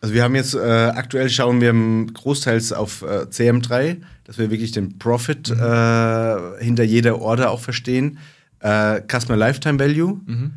[0.01, 1.73] Also wir haben jetzt, äh, aktuell schauen wir
[2.13, 5.59] großteils auf äh, CM3, dass wir wirklich den Profit mhm.
[5.59, 8.17] äh, hinter jeder Order auch verstehen.
[8.59, 10.53] Äh, Customer Lifetime Value, mhm.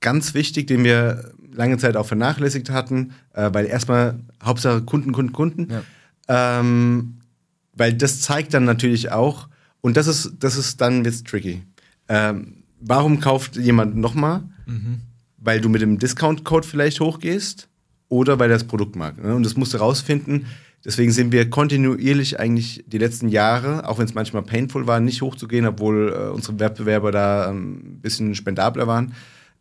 [0.00, 5.32] ganz wichtig, den wir lange Zeit auch vernachlässigt hatten, äh, weil erstmal Hauptsache Kunden, Kunden,
[5.32, 5.68] Kunden.
[5.70, 6.60] Ja.
[6.60, 7.18] Ähm,
[7.74, 9.48] weil das zeigt dann natürlich auch,
[9.80, 11.62] und das ist, das ist dann wird's tricky.
[12.08, 14.42] Ähm, warum kauft jemand nochmal?
[14.66, 15.00] Mhm.
[15.38, 17.68] Weil du mit dem Discount-Code vielleicht hochgehst
[18.08, 19.22] oder weil das Produkt mag.
[19.22, 19.34] Ne?
[19.34, 20.46] Und das musst du rausfinden.
[20.84, 25.20] Deswegen sind wir kontinuierlich eigentlich die letzten Jahre, auch wenn es manchmal painful war, nicht
[25.20, 29.12] hochzugehen, obwohl äh, unsere Wettbewerber da ähm, ein bisschen spendabler waren,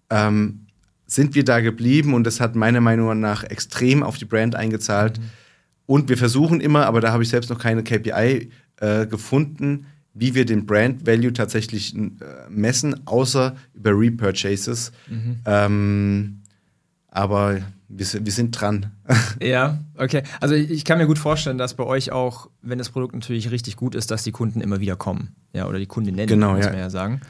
[0.10, 0.65] ähm,
[1.08, 5.20] sind wir da geblieben und das hat meiner Meinung nach extrem auf die Brand eingezahlt.
[5.20, 5.24] Mhm.
[5.86, 10.34] Und wir versuchen immer, aber da habe ich selbst noch keine KPI äh, gefunden, wie
[10.34, 12.10] wir den Brand Value tatsächlich äh,
[12.50, 14.92] messen, außer über Repurchases.
[15.08, 15.38] Mhm.
[15.46, 16.42] Ähm,
[17.10, 18.92] aber wir, wir sind dran.
[19.42, 20.24] ja, okay.
[20.42, 23.76] Also ich kann mir gut vorstellen, dass bei euch auch, wenn das Produkt natürlich richtig
[23.76, 25.36] gut ist, dass die Kunden immer wieder kommen.
[25.54, 26.72] Ja, oder die Kundinnen, genau, muss ja.
[26.72, 27.22] man ja sagen.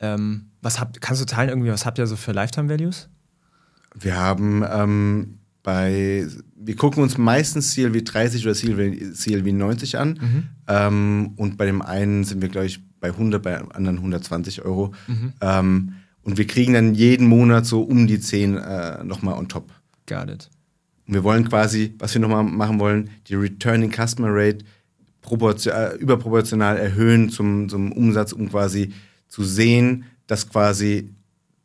[0.00, 3.08] Ähm, was habt, kannst du teilen irgendwie, was habt ihr so für Lifetime Values?
[3.94, 6.26] Wir haben ähm, bei,
[6.56, 10.18] wir gucken uns meistens CLW 30 oder CLW 90 an.
[10.20, 10.42] Mhm.
[10.68, 14.92] Ähm, und bei dem einen sind wir, glaube ich, bei 100, bei anderen 120 Euro.
[15.06, 15.32] Mhm.
[15.40, 19.70] Ähm, und wir kriegen dann jeden Monat so um die 10 äh, nochmal on top.
[20.06, 20.50] Got it.
[21.06, 24.64] Und wir wollen quasi, was wir nochmal machen wollen, die Returning Customer Rate
[25.66, 28.92] äh, überproportional erhöhen zum, zum Umsatz, um quasi
[29.28, 31.10] zu sehen, dass quasi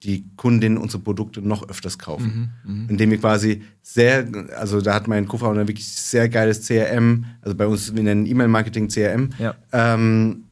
[0.04, 2.54] die Kundinnen unsere Produkte noch öfters kaufen.
[2.64, 7.56] Mhm, Indem wir quasi sehr, also da hat mein Co-Founder wirklich sehr geiles CRM, also
[7.56, 9.56] bei uns, wir nennen E-Mail-Marketing CRM, ja.
[9.72, 10.44] ähm,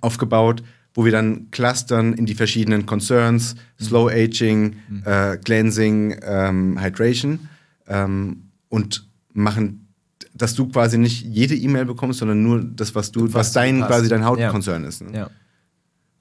[0.00, 3.84] aufgebaut, wo wir dann clustern in die verschiedenen Concerns, mhm.
[3.84, 5.02] Slow Aging, mhm.
[5.04, 7.48] äh, Cleansing, ähm, Hydration
[7.86, 9.88] ähm, und machen,
[10.34, 13.80] dass du quasi nicht jede E-Mail bekommst, sondern nur das, was du, was, was dein
[13.80, 13.90] passt.
[13.90, 14.88] quasi dein Hautkonzern ja.
[14.88, 15.02] ist.
[15.02, 15.16] Ne?
[15.16, 15.30] Ja.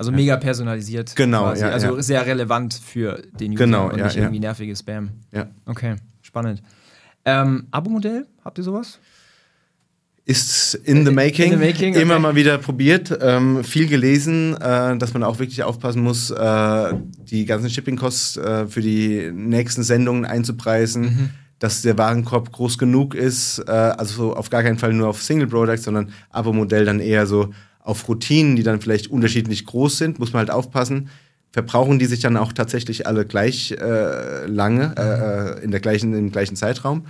[0.03, 0.17] Also ja.
[0.17, 1.15] mega personalisiert.
[1.15, 1.61] Genau, quasi.
[1.61, 1.69] ja.
[1.69, 5.11] Also sehr relevant für den User genau, und nicht irgendwie nerviges Spam.
[5.31, 5.47] Ja.
[5.65, 6.61] Okay, spannend.
[7.23, 8.99] Ähm, Abo-Modell, habt ihr sowas?
[10.25, 11.53] Ist in the making.
[11.53, 15.63] In the making Immer mal wieder probiert, ähm, viel gelesen, äh, dass man auch wirklich
[15.63, 21.29] aufpassen muss, äh, die ganzen Shipping-Costs äh, für die nächsten Sendungen einzupreisen, mhm.
[21.59, 23.59] dass der Warenkorb groß genug ist.
[23.67, 27.51] Äh, also auf gar keinen Fall nur auf Single Products, sondern Abo-Modell dann eher so
[27.83, 31.09] auf Routinen, die dann vielleicht unterschiedlich groß sind, muss man halt aufpassen.
[31.51, 36.31] Verbrauchen die sich dann auch tatsächlich alle gleich äh, lange, äh, in der gleichen, im
[36.31, 37.05] gleichen Zeitraum?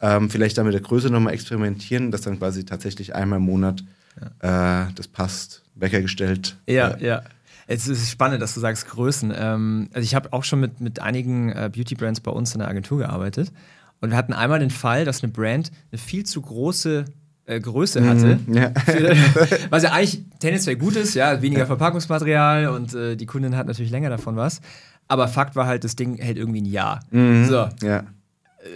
[0.00, 3.84] Ähm, vielleicht dann mit der Größe nochmal experimentieren, dass dann quasi tatsächlich einmal im Monat
[4.40, 4.86] ja.
[4.86, 6.56] äh, das passt, Wecker gestellt.
[6.66, 7.22] Ja, äh, ja.
[7.66, 9.32] Es ist spannend, dass du sagst Größen.
[9.36, 12.68] Ähm, also ich habe auch schon mit, mit einigen äh, Beauty-Brands bei uns in der
[12.68, 13.52] Agentur gearbeitet.
[14.00, 17.04] Und wir hatten einmal den Fall, dass eine Brand eine viel zu große
[17.46, 18.38] äh, Größe mhm, hatte.
[18.48, 18.72] ja.
[19.70, 23.90] was ja eigentlich tendenziell gut ist, ja, weniger Verpackungsmaterial und äh, die Kundin hat natürlich
[23.90, 24.60] länger davon was.
[25.08, 27.00] Aber Fakt war halt, das Ding hält irgendwie ein Jahr.
[27.10, 27.68] Mhm, so.
[27.82, 28.04] Ja.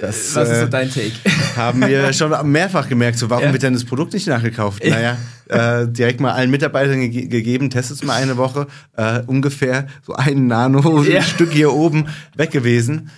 [0.00, 1.12] Das, Was ist so äh, dein Take?
[1.56, 3.52] Haben wir schon mehrfach gemerkt, so warum ja.
[3.52, 4.84] wird denn das Produkt nicht nachgekauft?
[4.84, 5.16] Naja,
[5.48, 10.14] äh, direkt mal allen Mitarbeitern ge gegeben, testet es mal eine Woche, äh, ungefähr so
[10.14, 13.10] ein Nano-Stück hier oben weg gewesen.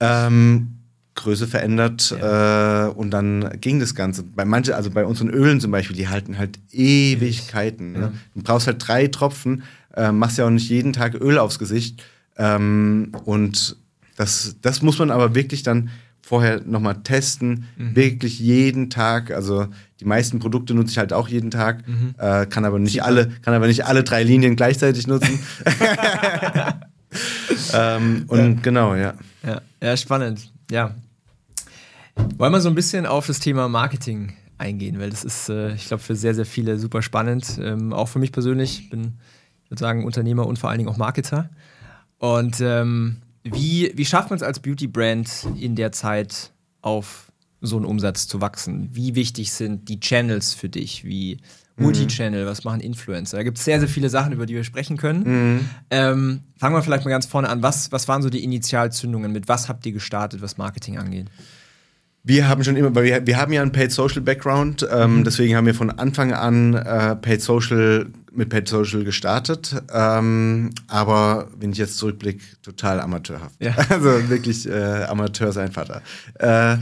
[0.00, 0.75] Ähm,
[1.16, 2.86] Größe verändert ja.
[2.86, 4.22] äh, und dann ging das Ganze.
[4.22, 7.92] Bei manchen, also bei unseren Ölen zum Beispiel, die halten halt Ewigkeiten.
[7.92, 7.98] Ne?
[7.98, 8.12] Ja.
[8.34, 12.04] Du brauchst halt drei Tropfen, äh, machst ja auch nicht jeden Tag Öl aufs Gesicht.
[12.36, 13.76] Ähm, und
[14.16, 15.90] das, das muss man aber wirklich dann
[16.22, 17.96] vorher nochmal testen, mhm.
[17.96, 19.30] wirklich jeden Tag.
[19.30, 19.66] Also
[20.00, 22.14] die meisten Produkte nutze ich halt auch jeden Tag, mhm.
[22.18, 25.38] äh, kann aber nicht alle, kann aber nicht alle drei Linien gleichzeitig nutzen.
[27.74, 28.60] ähm, und ja.
[28.62, 29.14] genau, ja.
[29.44, 29.60] ja.
[29.80, 30.50] Ja, spannend.
[30.70, 30.94] Ja.
[32.36, 35.88] Wollen wir so ein bisschen auf das Thema Marketing eingehen, weil das ist, äh, ich
[35.88, 37.58] glaube, für sehr, sehr viele super spannend.
[37.60, 38.80] Ähm, auch für mich persönlich.
[38.80, 39.14] Ich bin,
[39.64, 41.50] ich würde sagen, Unternehmer und vor allen Dingen auch Marketer.
[42.18, 46.52] Und ähm, wie, wie schafft man es als Beauty-Brand in der Zeit
[46.82, 48.88] auf so einen Umsatz zu wachsen?
[48.92, 51.04] Wie wichtig sind die Channels für dich?
[51.04, 51.38] Wie
[51.76, 51.84] mhm.
[51.84, 53.36] Multichannel, was machen Influencer?
[53.36, 55.22] Da gibt es sehr, sehr viele Sachen, über die wir sprechen können.
[55.24, 55.70] Mhm.
[55.90, 57.62] Ähm, fangen wir vielleicht mal ganz vorne an.
[57.62, 59.32] Was, was waren so die Initialzündungen?
[59.32, 61.26] Mit was habt ihr gestartet, was Marketing angeht?
[62.28, 65.24] Wir haben schon immer, weil wir, wir haben ja einen Paid Social Background, ähm, mhm.
[65.24, 69.80] deswegen haben wir von Anfang an äh, Paid Social mit Paid Social gestartet.
[69.94, 73.54] Ähm, aber wenn ich jetzt zurückblicke, total amateurhaft.
[73.60, 73.76] Ja.
[73.88, 76.02] Also wirklich äh, Amateur sein Vater.
[76.40, 76.72] Äh,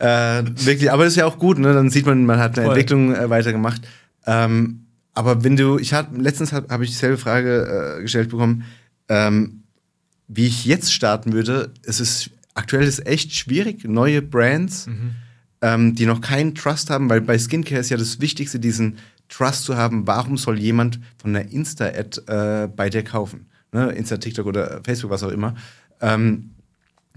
[0.00, 1.72] äh, wirklich, aber das ist ja auch gut, ne?
[1.74, 2.74] Dann sieht man, man hat eine Voll.
[2.74, 3.82] Entwicklung äh, weitergemacht.
[4.26, 8.64] Ähm, aber wenn du, ich hatte letztens habe hab ich dieselbe Frage äh, gestellt bekommen,
[9.08, 9.62] ähm,
[10.26, 11.72] wie ich jetzt starten würde.
[11.84, 15.12] Es ist aktuell ist echt schwierig, neue Brands, mhm.
[15.60, 19.64] ähm, die noch keinen Trust haben, weil bei Skincare ist ja das Wichtigste, diesen Trust
[19.64, 23.46] zu haben, warum soll jemand von einer Insta-Ad äh, bei dir kaufen?
[23.72, 23.90] Ne?
[23.92, 25.54] Insta, TikTok oder Facebook, was auch immer.
[26.00, 26.50] Ähm,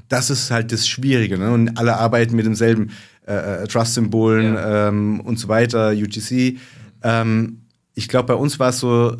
[0.07, 1.37] das ist halt das Schwierige.
[1.37, 1.51] Ne?
[1.51, 2.91] Und alle arbeiten mit demselben
[3.27, 4.87] äh, äh Trust-Symbolen ja.
[4.87, 6.57] ähm, und so weiter, UGC.
[7.03, 7.61] Ähm,
[7.93, 9.17] ich glaube, bei uns war es so,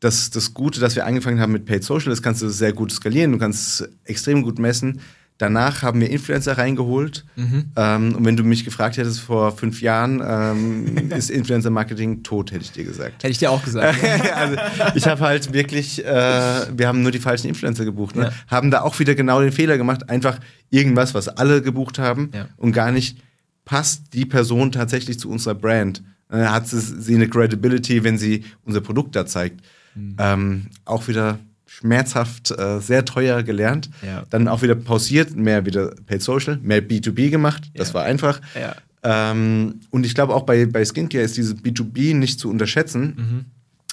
[0.00, 2.92] dass das Gute, dass wir angefangen haben mit Paid Social, das kannst du sehr gut
[2.92, 5.00] skalieren, du kannst extrem gut messen.
[5.38, 7.24] Danach haben wir Influencer reingeholt.
[7.34, 7.72] Mhm.
[7.74, 12.62] Ähm, und wenn du mich gefragt hättest vor fünf Jahren, ähm, ist Influencer-Marketing tot, hätte
[12.62, 13.24] ich dir gesagt.
[13.24, 13.98] Hätte ich dir auch gesagt.
[14.34, 14.56] also,
[14.94, 18.14] ich habe halt wirklich, äh, wir haben nur die falschen Influencer gebucht.
[18.14, 18.24] Ne?
[18.24, 18.32] Ja.
[18.46, 20.38] Haben da auch wieder genau den Fehler gemacht, einfach
[20.70, 22.46] irgendwas, was alle gebucht haben ja.
[22.56, 23.18] und gar nicht
[23.64, 26.02] passt die Person tatsächlich zu unserer Brand.
[26.30, 29.60] Hat sie, sie eine Credibility, wenn sie unser Produkt da zeigt.
[29.94, 30.16] Mhm.
[30.18, 31.38] Ähm, auch wieder
[31.78, 33.90] schmerzhaft, äh, sehr teuer gelernt.
[34.06, 34.24] Ja.
[34.30, 37.70] Dann auch wieder pausiert, mehr wieder Paid Social, mehr B2B gemacht.
[37.74, 37.94] Das ja.
[37.94, 38.40] war einfach.
[38.54, 38.76] Ja.
[39.02, 43.44] Ähm, und ich glaube auch bei, bei Skincare ist dieses B2B nicht zu unterschätzen, mhm.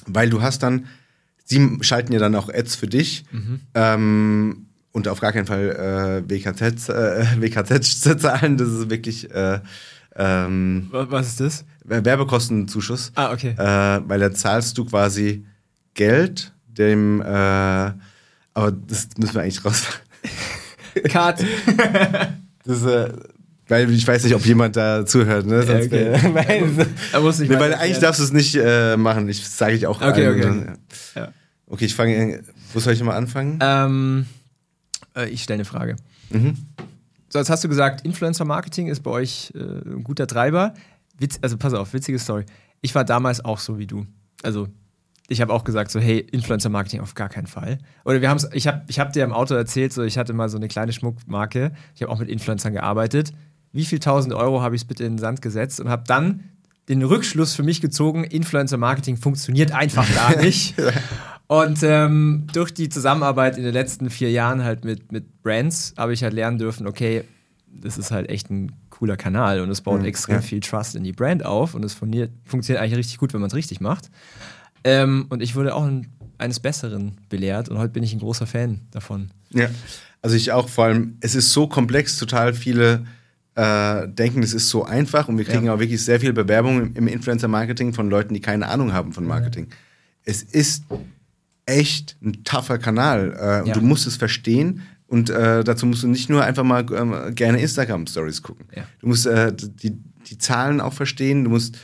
[0.05, 0.85] weil du hast dann,
[1.43, 3.25] sie schalten ja dann auch Ads für dich.
[3.31, 3.61] Mhm.
[3.73, 8.57] Ähm, und auf gar keinen Fall äh, WKZ, äh, WKZ zu zahlen.
[8.57, 9.31] Das ist wirklich.
[9.31, 9.59] Äh,
[10.15, 11.65] ähm, Was ist das?
[11.85, 13.11] Werbekostenzuschuss.
[13.15, 13.55] Ah, okay.
[13.57, 15.45] Äh, weil da zahlst du quasi
[15.93, 19.85] Geld dem, äh, aber das müssen wir eigentlich raus.
[21.09, 21.45] Cut.
[22.65, 23.13] das, äh,
[23.67, 25.63] weil ich weiß nicht, ob jemand da zuhört, ne?
[25.63, 26.11] Sonst, okay.
[26.33, 29.29] weil, er muss nicht nee, weil eigentlich darfst du es nicht äh, machen.
[29.29, 30.01] Ich sage ich auch.
[30.01, 30.51] Okay, allen, okay.
[30.51, 30.77] Ne?
[31.15, 31.33] Ja.
[31.67, 32.43] Okay, ich fange.
[32.73, 33.59] Wo soll ich mal anfangen?
[33.61, 34.25] Ähm,
[35.15, 35.95] äh, ich stelle eine Frage.
[36.29, 36.57] Mhm.
[37.29, 40.73] So, jetzt hast du gesagt, Influencer-Marketing ist bei euch äh, ein guter Treiber.
[41.17, 42.45] Witz, also pass auf, witzige Story.
[42.81, 44.05] Ich war damals auch so wie du.
[44.43, 44.67] Also
[45.31, 47.77] ich habe auch gesagt so, hey, Influencer-Marketing auf gar keinen Fall.
[48.03, 50.49] Oder wir haben ich habe ich hab dir im Auto erzählt, so ich hatte mal
[50.49, 51.71] so eine kleine Schmuckmarke.
[51.95, 53.31] Ich habe auch mit Influencern gearbeitet.
[53.71, 56.43] Wie viel tausend Euro habe ich bitte in den Sand gesetzt und habe dann
[56.89, 60.75] den Rückschluss für mich gezogen, Influencer-Marketing funktioniert einfach gar nicht.
[61.47, 66.11] Und ähm, durch die Zusammenarbeit in den letzten vier Jahren halt mit, mit Brands habe
[66.11, 67.23] ich halt lernen dürfen, okay,
[67.67, 70.41] das ist halt echt ein cooler Kanal und es baut mhm, extrem ja.
[70.41, 73.55] viel Trust in die Brand auf und es funktioniert eigentlich richtig gut, wenn man es
[73.55, 74.09] richtig macht.
[74.83, 78.47] Ähm, und ich wurde auch ein, eines Besseren belehrt und heute bin ich ein großer
[78.47, 79.31] Fan davon.
[79.51, 79.69] Ja,
[80.21, 83.05] also ich auch vor allem, es ist so komplex, total viele
[83.55, 85.73] äh, denken, es ist so einfach und wir kriegen ja.
[85.73, 89.67] auch wirklich sehr viele Bewerbungen im Influencer-Marketing von Leuten, die keine Ahnung haben von Marketing.
[89.69, 89.75] Ja.
[90.23, 90.83] Es ist
[91.65, 93.35] echt ein tougher Kanal.
[93.37, 93.73] Äh, und ja.
[93.73, 94.81] du musst es verstehen.
[95.07, 98.65] Und äh, dazu musst du nicht nur einfach mal ähm, gerne Instagram-Stories gucken.
[98.99, 101.43] Du musst äh, die, die Zahlen auch verstehen.
[101.43, 101.77] Du musst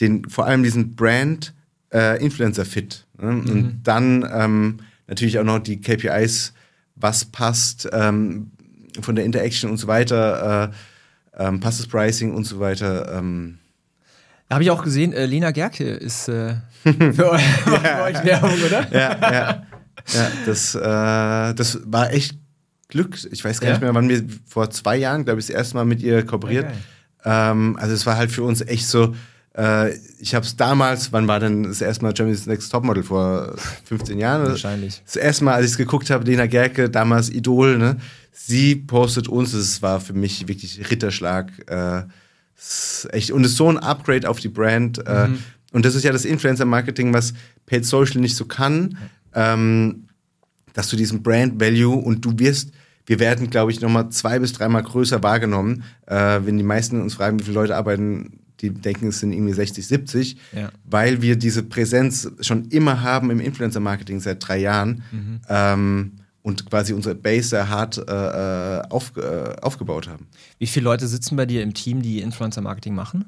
[0.00, 1.54] den, vor allem diesen Brand
[1.92, 3.06] äh, Influencer-Fit.
[3.20, 3.32] Ne?
[3.32, 3.50] Mhm.
[3.50, 6.52] Und dann ähm, natürlich auch noch die KPIs,
[6.96, 8.50] was passt ähm,
[9.00, 10.72] von der Interaction und so weiter,
[11.36, 13.16] äh, ähm, passt das Pricing und so weiter.
[13.16, 13.58] Ähm,
[14.50, 18.02] habe ich auch gesehen, äh, Lena Gerke ist äh, für, euch, ja.
[18.04, 18.88] euch Werbung, oder?
[18.92, 19.66] Ja, ja.
[20.12, 22.36] ja das, äh, das war echt
[22.88, 23.18] Glück.
[23.30, 23.74] Ich weiß gar ja.
[23.74, 26.66] nicht mehr, wann wir vor zwei Jahren, glaube ich, das erste Mal mit ihr kooperiert.
[27.24, 29.14] Ähm, also es war halt für uns echt so,
[29.58, 33.02] äh, ich habe es damals, wann war denn das erste Mal Germany's Next Topmodel?
[33.02, 34.46] Vor 15 Jahren?
[34.46, 35.02] Wahrscheinlich.
[35.04, 37.96] Das erste Mal, als ich es geguckt habe, Lena Gerke, damals Idol, ne?
[38.32, 41.50] sie postet uns, das war für mich wirklich Ritterschlag.
[41.66, 42.02] Äh,
[43.10, 45.04] echt, und es ist so ein Upgrade auf die Brand.
[45.06, 45.38] Äh, mhm.
[45.72, 47.34] und das ist ja das Influencer-Marketing, was
[47.66, 48.96] Paid Social nicht so kann.
[49.34, 50.04] Ähm,
[50.72, 52.70] dass du diesen Brand Value und du wirst,
[53.08, 55.82] wir werden, glaube ich, nochmal zwei bis dreimal größer wahrgenommen.
[56.06, 59.54] Äh, wenn die meisten uns fragen, wie viele Leute arbeiten, die denken, es sind irgendwie
[59.54, 60.68] 60, 70, ja.
[60.84, 65.02] weil wir diese Präsenz schon immer haben im Influencer-Marketing seit drei Jahren.
[65.10, 65.40] Mhm.
[65.48, 70.26] Ähm, und quasi unsere Base sehr hart äh, äh, auf, äh, aufgebaut haben.
[70.58, 73.24] Wie viele Leute sitzen bei dir im Team, die Influencer-Marketing machen?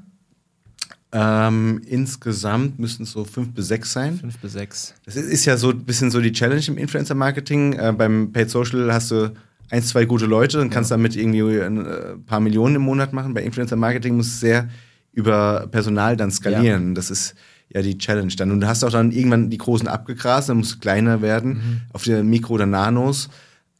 [1.13, 4.19] Ähm, insgesamt müssten es so fünf bis sechs sein.
[4.19, 4.95] Fünf bis sechs.
[5.07, 7.73] Das ist, ist ja so ein bisschen so die Challenge im Influencer-Marketing.
[7.73, 9.35] Äh, beim Paid Social hast du
[9.71, 13.35] ein, zwei gute Leute und kannst damit irgendwie ein äh, paar Millionen im Monat machen.
[13.35, 14.69] Bei Influencer-Marketing muss es sehr
[15.13, 16.89] über Personal dann skalieren.
[16.89, 16.95] Ja.
[16.95, 17.35] Das ist
[17.69, 18.51] ja die Challenge dann.
[18.51, 21.81] Und du hast auch dann irgendwann die großen abgegrast, dann musst du kleiner werden mhm.
[21.93, 23.29] auf die Mikro- oder Nanos.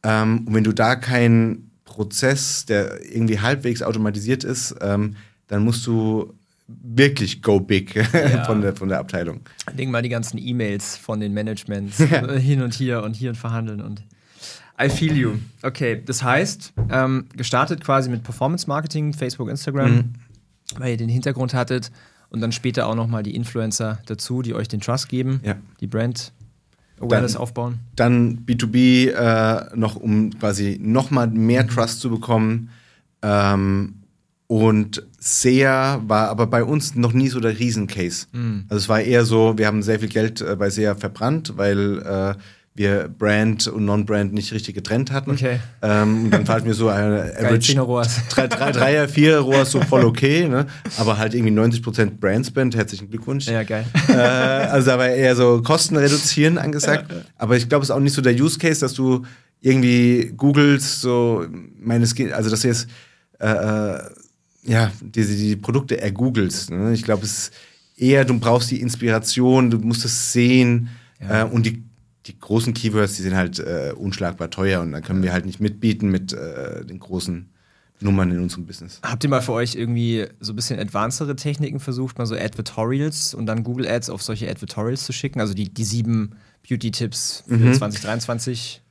[0.03, 5.15] Ähm, und wenn du da keinen Prozess, der irgendwie halbwegs automatisiert ist, ähm,
[5.47, 6.33] dann musst du
[6.67, 8.45] wirklich go big ja.
[8.45, 9.41] von, der, von der Abteilung.
[9.77, 11.97] Denk mal die ganzen E-Mails von den Managements
[12.39, 14.03] hin und hier und hier und verhandeln und
[14.83, 15.33] I feel you.
[15.61, 20.13] Okay, das heißt, ähm, gestartet quasi mit Performance Marketing, Facebook, Instagram, mhm.
[20.77, 21.91] weil ihr den Hintergrund hattet,
[22.31, 25.57] und dann später auch nochmal die Influencer dazu, die euch den Trust geben, ja.
[25.81, 26.31] die Brand
[26.99, 27.79] Awareness dann, aufbauen.
[27.95, 32.69] Dann B2B äh, noch, um quasi nochmal mehr Trust zu bekommen.
[33.21, 33.95] Ähm,
[34.47, 38.27] und SEA war aber bei uns noch nie so der Riesencase.
[38.31, 38.65] Mhm.
[38.69, 41.99] Also es war eher so, wir haben sehr viel Geld äh, bei SEA verbrannt, weil
[41.99, 42.35] äh,
[42.73, 45.31] wir Brand und Non-Brand nicht richtig getrennt hatten.
[45.31, 45.59] Okay.
[45.81, 47.75] Ähm, und dann fand mir so eine Average
[48.29, 50.67] drei, drei, Dreier, vier Rohrs so voll okay, ne?
[50.97, 52.75] aber halt irgendwie 90% Brand-Spend.
[52.75, 53.47] Herzlichen Glückwunsch.
[53.47, 53.85] Ja, geil.
[54.07, 57.11] Äh, also da war eher so Kosten reduzieren angesagt.
[57.11, 57.17] Ja.
[57.37, 59.25] Aber ich glaube, es ist auch nicht so der Use Case, dass du
[59.59, 61.45] irgendwie googelst, so
[61.77, 62.87] meines, also dass du jetzt
[63.39, 63.99] äh, äh,
[64.63, 66.71] ja, die, die Produkte ergoogelst.
[66.71, 66.93] Ne?
[66.93, 67.53] Ich glaube, es ist
[67.97, 71.41] eher, du brauchst die Inspiration, du musst es sehen ja.
[71.41, 71.83] äh, und die
[72.27, 75.59] die großen Keywords, die sind halt äh, unschlagbar teuer und da können wir halt nicht
[75.59, 77.49] mitbieten mit äh, den großen
[78.01, 78.99] Nummern in unserem Business.
[79.03, 83.33] Habt ihr mal für euch irgendwie so ein bisschen advancedere Techniken versucht, mal so Advertorials
[83.33, 85.39] und dann Google Ads auf solche Advertorials zu schicken?
[85.39, 86.35] Also die, die sieben
[86.67, 87.73] Beauty-Tipps für mhm.
[87.73, 88.81] 2023?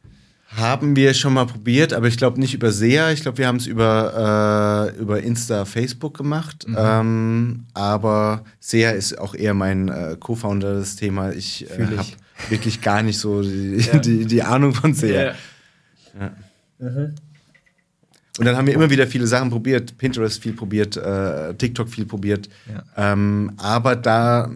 [0.57, 3.13] Haben wir schon mal probiert, aber ich glaube nicht über SEA.
[3.13, 6.67] Ich glaube, wir haben es über, äh, über Insta, Facebook gemacht.
[6.67, 6.77] Mhm.
[6.77, 11.31] Ähm, aber SEA ist auch eher mein äh, Co-Founder das Thema.
[11.31, 12.05] Ich äh, habe
[12.49, 13.99] wirklich gar nicht so die, ja.
[13.99, 15.35] die, die, Ahnung von SEA.
[16.19, 16.33] Ja.
[16.79, 17.15] Mhm.
[18.39, 22.07] Und dann haben wir immer wieder viele Sachen probiert, Pinterest viel probiert, äh, TikTok viel
[22.07, 22.49] probiert.
[22.69, 23.13] Ja.
[23.13, 24.51] Ähm, aber da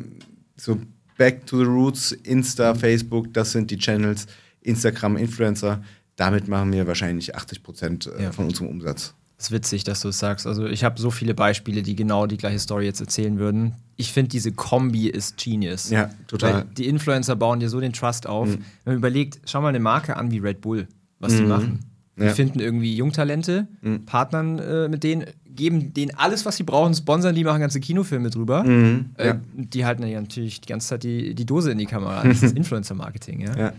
[0.57, 0.81] so
[1.19, 2.79] back to the roots, Insta, mhm.
[2.79, 4.27] Facebook, das sind die Channels,
[4.63, 5.83] Instagram, Influencer.
[6.17, 8.33] Damit machen wir wahrscheinlich 80 Prozent äh, ja.
[8.33, 9.15] von unserem Umsatz.
[9.37, 10.47] Das ist witzig, dass du es sagst.
[10.47, 13.75] Also ich habe so viele Beispiele, die genau die gleiche Story jetzt erzählen würden.
[13.97, 15.91] Ich finde, diese Kombi ist genius.
[15.91, 16.55] Ja, total.
[16.55, 18.49] Weil die Influencer bauen dir so den Trust auf.
[18.49, 18.65] Mhm.
[18.85, 20.89] Wenn man überlegt, schau mal eine Marke an wie Red Bull,
[21.21, 21.37] was mhm.
[21.39, 21.79] die machen.
[22.17, 22.31] Die ja.
[22.31, 24.05] finden irgendwie Jungtalente, mhm.
[24.07, 28.31] partnern äh, mit denen, geben denen alles, was sie brauchen, sponsern die, machen ganze Kinofilme
[28.31, 28.63] drüber.
[28.63, 29.11] Mhm.
[29.17, 29.41] Äh, ja.
[29.55, 32.23] Die halten ja natürlich die ganze Zeit die, die Dose in die Kamera.
[32.23, 33.57] Das ist Influencer-Marketing, ja?
[33.57, 33.73] ja.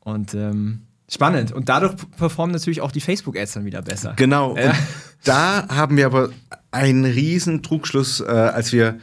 [0.00, 1.50] Und ähm, spannend.
[1.50, 4.14] Und dadurch performen natürlich auch die Facebook-Ads dann wieder besser.
[4.16, 4.56] Genau.
[4.56, 4.72] Ja.
[5.24, 6.30] da haben wir aber
[6.70, 8.98] einen riesen Trugschluss, äh, als wir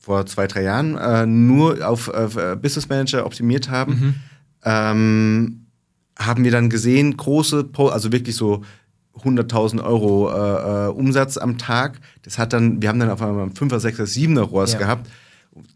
[0.00, 3.92] vor zwei, drei Jahren äh, nur auf äh, Business Manager optimiert haben.
[3.92, 4.14] Mhm.
[4.64, 5.66] Ähm,
[6.18, 8.62] haben wir dann gesehen, große, also wirklich so
[9.18, 12.00] 100.000 Euro äh, äh, Umsatz am Tag.
[12.22, 14.78] Das hat dann, wir haben dann auf einmal 5er, 6er, 7er ROAS ja.
[14.78, 15.10] gehabt.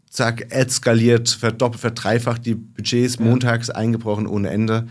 [0.09, 3.25] Zack, Ad skaliert, verdoppelt, verdreifacht die Budgets, ja.
[3.25, 4.87] montags eingebrochen ohne Ende.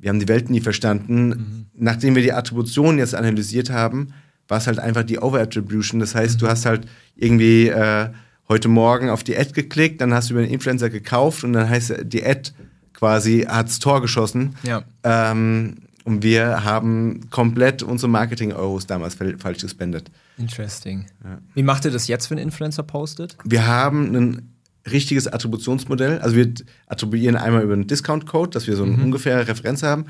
[0.00, 1.28] Wir haben die Welt nie verstanden.
[1.28, 1.66] Mhm.
[1.74, 4.14] Nachdem wir die Attribution jetzt analysiert haben,
[4.48, 6.00] war es halt einfach die Over-Attribution.
[6.00, 6.38] Das heißt, mhm.
[6.40, 8.08] du hast halt irgendwie äh,
[8.48, 11.68] heute Morgen auf die Ad geklickt, dann hast du über den Influencer gekauft und dann
[11.68, 12.52] heißt die Ad
[12.94, 14.56] quasi hat's Tor geschossen.
[14.62, 14.82] Ja.
[15.04, 20.10] Ähm, und wir haben komplett unsere Marketing-Euros damals falsch gespendet.
[20.38, 21.04] Interesting.
[21.22, 21.38] Ja.
[21.54, 23.36] Wie macht ihr das jetzt, wenn ein Influencer postet?
[23.44, 24.54] Wir haben ein
[24.90, 26.18] richtiges Attributionsmodell.
[26.20, 26.50] Also wir
[26.86, 29.04] attribuieren einmal über einen Discount-Code, dass wir so eine mhm.
[29.04, 30.06] ungefähre Referenz haben.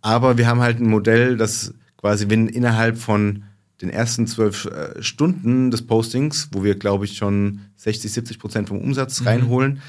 [0.00, 3.44] Aber wir haben halt ein Modell, das quasi, wenn innerhalb von
[3.82, 8.68] den ersten zwölf äh, Stunden des Postings, wo wir, glaube ich, schon 60, 70 Prozent
[8.68, 9.26] vom Umsatz mhm.
[9.26, 9.80] reinholen,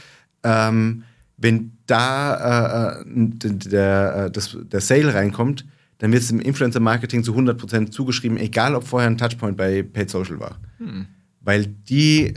[0.43, 1.03] ähm,
[1.37, 5.65] wenn da äh, äh der, äh, das, der Sale reinkommt,
[5.99, 10.09] dann wird es im Influencer-Marketing zu 100% zugeschrieben, egal ob vorher ein Touchpoint bei Paid
[10.09, 10.59] Social war.
[10.79, 11.05] Hm.
[11.41, 12.33] Weil die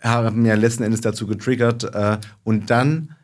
[0.00, 3.16] haben ja letzten Endes dazu getriggert äh, und dann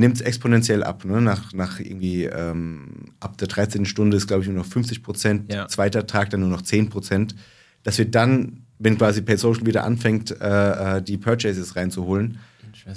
[0.00, 1.04] nimmt es exponentiell ab.
[1.04, 1.20] Ne?
[1.20, 3.84] Nach, nach irgendwie ähm, ab der 13.
[3.84, 5.00] Stunde ist, glaube ich, nur noch 50
[5.48, 5.68] Ja.
[5.68, 7.34] Zweiter Tag dann nur noch 10%
[7.82, 12.38] Dass wir dann, wenn quasi Paid Social wieder anfängt, äh, äh die Purchases reinzuholen,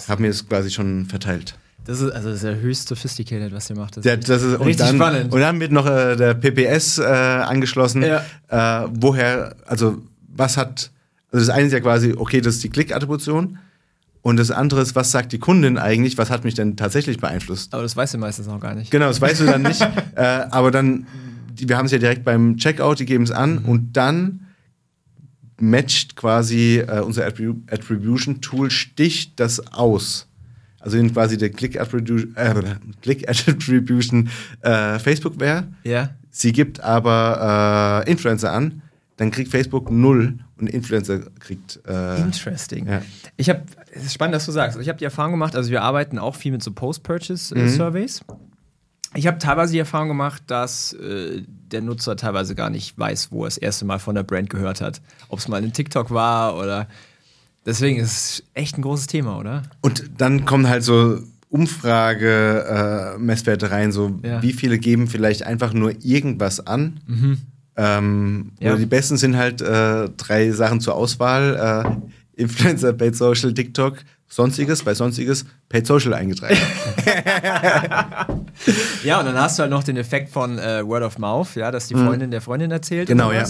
[0.07, 1.55] haben wir es quasi schon verteilt.
[1.85, 3.97] Das ist also sehr höchst sophisticated, was ihr macht.
[3.97, 5.33] Das, ja, das ist richtig dann, spannend.
[5.33, 8.03] Und dann wird noch äh, der PPS äh, angeschlossen.
[8.03, 8.23] Ja.
[8.47, 10.01] Äh, woher, also
[10.33, 10.91] was hat,
[11.31, 13.59] also das eine ist ja quasi, okay, das ist die Klick-Attribution.
[14.23, 17.73] Und das andere ist, was sagt die Kundin eigentlich, was hat mich denn tatsächlich beeinflusst?
[17.73, 18.89] Aber das weißt du meistens auch gar nicht.
[18.89, 19.81] Genau, das weißt du dann nicht.
[20.15, 21.05] äh, aber dann,
[21.51, 23.65] die, wir haben es ja direkt beim Checkout, die geben es an mhm.
[23.65, 24.47] und dann
[25.59, 30.27] matcht quasi äh, unser Attribution-Tool, sticht das aus.
[30.79, 34.29] Also wenn quasi der Click-Attribution äh, Click Attribution
[34.61, 36.11] äh, Facebook wäre, ja.
[36.31, 38.81] sie gibt aber äh, Influencer an,
[39.17, 41.79] dann kriegt Facebook null und Influencer kriegt.
[41.87, 42.87] Äh, Interesting.
[42.87, 43.01] Ja.
[43.37, 43.63] Ich habe,
[43.95, 44.77] es ist spannend, dass du sagst.
[44.79, 48.23] Ich habe die Erfahrung gemacht, also wir arbeiten auch viel mit so Post-Purchase-Surveys.
[48.27, 48.39] Äh, mhm.
[49.15, 53.43] Ich habe teilweise die Erfahrung gemacht, dass äh, der Nutzer teilweise gar nicht weiß, wo
[53.43, 55.01] er das erste Mal von der Brand gehört hat.
[55.29, 56.87] Ob es mal in TikTok war oder.
[57.65, 59.63] Deswegen ist es echt ein großes Thema, oder?
[59.81, 61.19] Und dann kommen halt so
[61.49, 64.41] Umfrage-Messwerte äh, rein, so ja.
[64.41, 66.99] wie viele geben vielleicht einfach nur irgendwas an.
[67.05, 67.37] Mhm.
[67.75, 68.75] Ähm, ja.
[68.75, 71.83] Die besten sind halt äh, drei Sachen zur Auswahl: äh,
[72.35, 73.97] Influencer, Paid Social, TikTok.
[74.27, 76.57] Sonstiges, bei Sonstiges Paid Social eingetragen.
[79.03, 81.69] ja, und dann hast du halt noch den Effekt von äh, Word of Mouth, ja,
[81.69, 82.07] dass die mhm.
[82.07, 82.31] Freundin mhm.
[82.31, 83.07] der Freundin erzählt.
[83.07, 83.45] Genau, ja.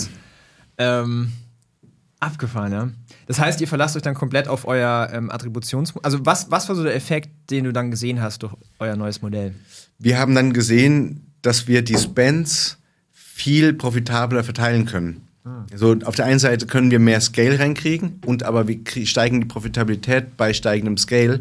[0.77, 1.31] Ähm,
[2.19, 2.89] abgefahren, ja.
[3.27, 5.93] Das heißt, ihr verlasst euch dann komplett auf euer ähm, Attributions...
[6.03, 9.21] Also was, was war so der Effekt, den du dann gesehen hast durch euer neues
[9.21, 9.53] Modell?
[9.99, 12.77] Wir haben dann gesehen, dass wir die Spends
[13.11, 15.27] viel profitabler verteilen können.
[15.71, 19.47] Also auf der einen Seite können wir mehr Scale reinkriegen und aber wir steigen die
[19.47, 21.39] Profitabilität bei steigendem Scale.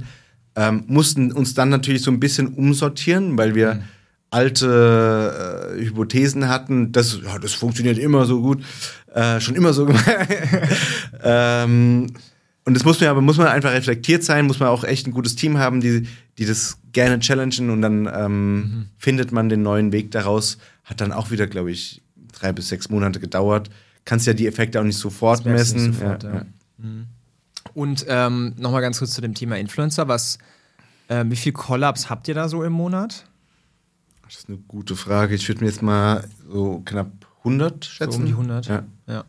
[0.56, 3.82] Ähm, mussten uns dann natürlich so ein bisschen umsortieren, weil wir mhm.
[4.30, 8.62] alte äh, Hypothesen hatten, das, ja, das funktioniert immer so gut,
[9.14, 10.04] äh, schon immer so gemacht.
[11.22, 12.08] ähm,
[12.64, 15.12] und das muss man aber muss man einfach reflektiert sein, muss man auch echt ein
[15.12, 16.06] gutes Team haben, die,
[16.38, 18.86] die das gerne challengen und dann ähm, mhm.
[18.98, 20.58] findet man den neuen Weg daraus.
[20.84, 23.70] Hat dann auch wieder, glaube ich, drei bis sechs Monate gedauert.
[24.04, 25.88] Kannst ja die Effekte auch nicht sofort messen.
[25.88, 26.46] Nicht sofort, ja, ja.
[26.78, 27.06] Mhm.
[27.74, 30.08] Und ähm, nochmal ganz kurz zu dem Thema Influencer.
[30.08, 30.38] Was,
[31.08, 33.24] äh, wie viel Collabs habt ihr da so im Monat?
[34.24, 35.34] Das ist eine gute Frage.
[35.34, 38.12] Ich würde mir jetzt mal so knapp 100 schätzen.
[38.12, 38.66] So um die 100?
[38.66, 38.82] Ja.
[39.06, 39.24] ja.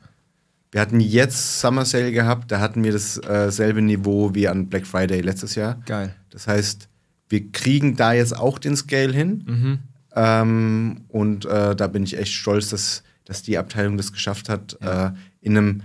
[0.72, 4.88] Wir hatten jetzt Summer Sale gehabt, da hatten wir dasselbe äh, Niveau wie an Black
[4.88, 5.80] Friday letztes Jahr.
[5.86, 6.16] Geil.
[6.32, 6.90] Das heißt,
[7.30, 9.44] wir kriegen da jetzt auch den Scale hin.
[9.46, 9.80] Mhm.
[10.16, 14.78] Ähm, und äh, da bin ich echt stolz, dass, dass die Abteilung das geschafft hat,
[14.82, 15.08] ja.
[15.08, 15.12] äh,
[15.42, 15.84] in einem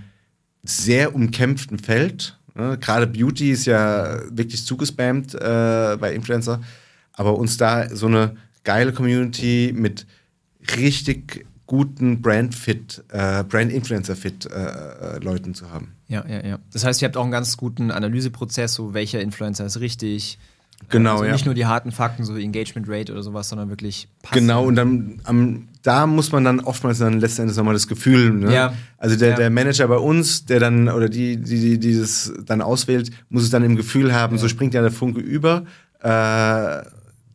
[0.62, 2.38] sehr umkämpften Feld.
[2.54, 2.78] Ne?
[2.78, 6.60] Gerade Beauty ist ja wirklich zugespammt äh, bei Influencer.
[7.12, 10.06] Aber uns da so eine geile Community mit
[10.76, 15.94] richtig guten Brand-Fit, äh, Brand-Influencer-Fit-Leuten äh, zu haben.
[16.08, 16.58] Ja, ja, ja.
[16.72, 20.38] Das heißt, ihr habt auch einen ganz guten Analyseprozess, so welcher Influencer ist richtig.
[20.90, 21.32] Genau, also ja.
[21.32, 24.40] Nicht nur die harten Fakten, so wie Engagement Rate oder sowas, sondern wirklich passend.
[24.40, 28.54] Genau, und dann am, da muss man dann oftmals dann letztendlich nochmal das Gefühl, ne?
[28.54, 28.72] Ja.
[28.96, 29.36] Also der, Ja.
[29.36, 33.42] der Manager bei uns, der dann, oder die, die, die, die das dann auswählt, muss
[33.42, 35.64] es dann im Gefühl haben, so springt ja der Funke über,
[36.00, 36.82] äh,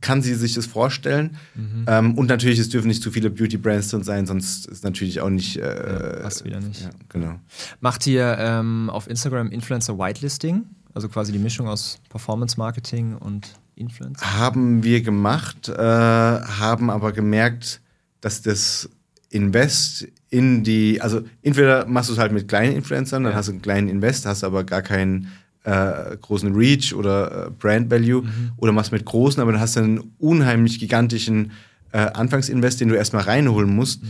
[0.01, 1.37] kann sie sich das vorstellen.
[1.55, 1.85] Mhm.
[1.87, 5.29] Ähm, und natürlich, es dürfen nicht zu viele Beauty-Brands drin sein, sonst ist natürlich auch
[5.29, 5.57] nicht.
[5.57, 6.81] Äh, passt wieder nicht.
[6.81, 7.35] Ja, genau.
[7.79, 10.63] Macht ihr ähm, auf Instagram Influencer Whitelisting?
[10.93, 14.37] Also quasi die Mischung aus Performance Marketing und Influencer?
[14.39, 17.81] Haben wir gemacht, äh, haben aber gemerkt,
[18.21, 18.89] dass das
[19.29, 23.37] Invest in die, also entweder machst du es halt mit kleinen Influencern, dann Ja.
[23.37, 25.27] hast du einen kleinen Invest, hast aber gar keinen
[25.65, 28.51] äh, großen Reach oder äh, Brand Value, Mhm.
[28.57, 31.51] oder machst mit großen, aber dann hast du einen unheimlich gigantischen
[31.93, 34.03] äh, Anfangsinvest, den du erstmal reinholen musst.
[34.03, 34.07] Mhm.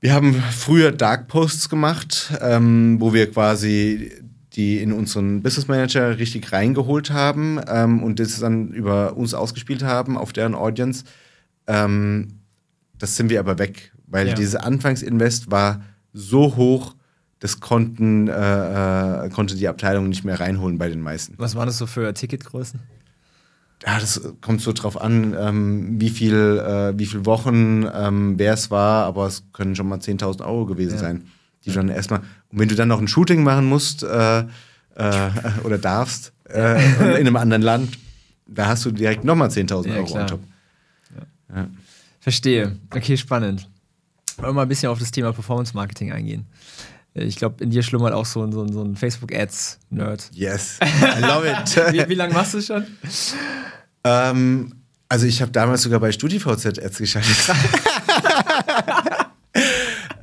[0.00, 4.10] Wir haben früher Dark Posts gemacht, ähm, wo wir quasi
[4.54, 9.82] die in unseren Business Manager richtig reingeholt haben ähm, und das dann über uns ausgespielt
[9.82, 11.04] haben auf deren Audience.
[11.66, 12.40] Ähm,
[12.98, 14.34] das sind wir aber weg, weil Ja.
[14.34, 15.82] dieses Anfangsinvest war
[16.12, 16.94] so hoch,
[17.38, 21.34] das konnten, äh, äh, konnte die Abteilung nicht mehr reinholen bei den meisten.
[21.38, 22.78] Was waren das so für Ticketgrößen?
[23.84, 26.34] Ja, das kommt so drauf an, ähm, wie viel,
[26.64, 30.66] äh, wie viel Wochen, ähm, wer es war, aber es können schon mal 10.000 Euro
[30.66, 30.98] gewesen Ja.
[31.00, 31.24] sein,
[31.64, 32.20] die dann erstmal.
[32.50, 34.44] Und wenn du dann noch ein Shooting machen musst äh, äh,
[35.64, 36.76] oder darfst äh,
[37.20, 37.98] in einem anderen Land,
[38.46, 40.20] da hast du direkt nochmal 10.000 Ja, Euro klar.
[40.22, 40.40] on top.
[41.54, 41.66] Ja.
[42.20, 42.76] Verstehe.
[42.94, 43.68] Okay, spannend.
[44.36, 46.46] Wollen wir mal ein bisschen auf das Thema Performance Marketing eingehen.
[47.14, 50.30] Ich glaube, in dir schlummert auch so ein, so ein, so ein Facebook-Ads-Nerd.
[50.32, 51.92] Yes, I love it.
[51.92, 52.86] Wie, wie lange machst du es schon?
[54.04, 54.72] Ähm,
[55.10, 57.36] also ich habe damals sogar bei StudiVZ Ads geschaltet.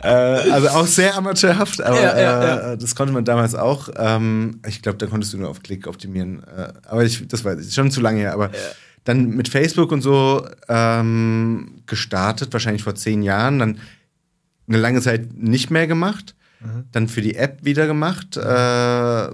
[0.09, 2.71] äh, also auch sehr amateurhaft, aber Ja, ja.
[2.73, 3.89] Äh, das konnte man damals auch.
[3.95, 6.43] Ähm, ich glaube, da konntest du nur auf Klick optimieren.
[6.43, 8.33] Äh, aber ich, das war schon zu lange her.
[8.33, 8.51] Aber
[9.03, 13.59] dann mit Facebook und so ähm, gestartet, wahrscheinlich vor zehn Jahren.
[13.59, 13.79] Dann
[14.67, 16.35] eine lange Zeit nicht mehr gemacht.
[16.91, 18.35] Dann für die App wieder gemacht.
[18.35, 19.29] Äh,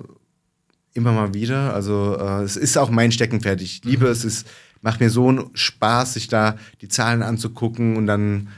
[0.93, 1.73] immer mal wieder.
[1.73, 3.61] Also äh, es ist auch mein Steckenpferd.
[3.61, 4.23] Ich liebe es.
[4.23, 4.45] Es
[4.81, 8.49] macht mir so einen Spaß, sich da die Zahlen anzugucken und dann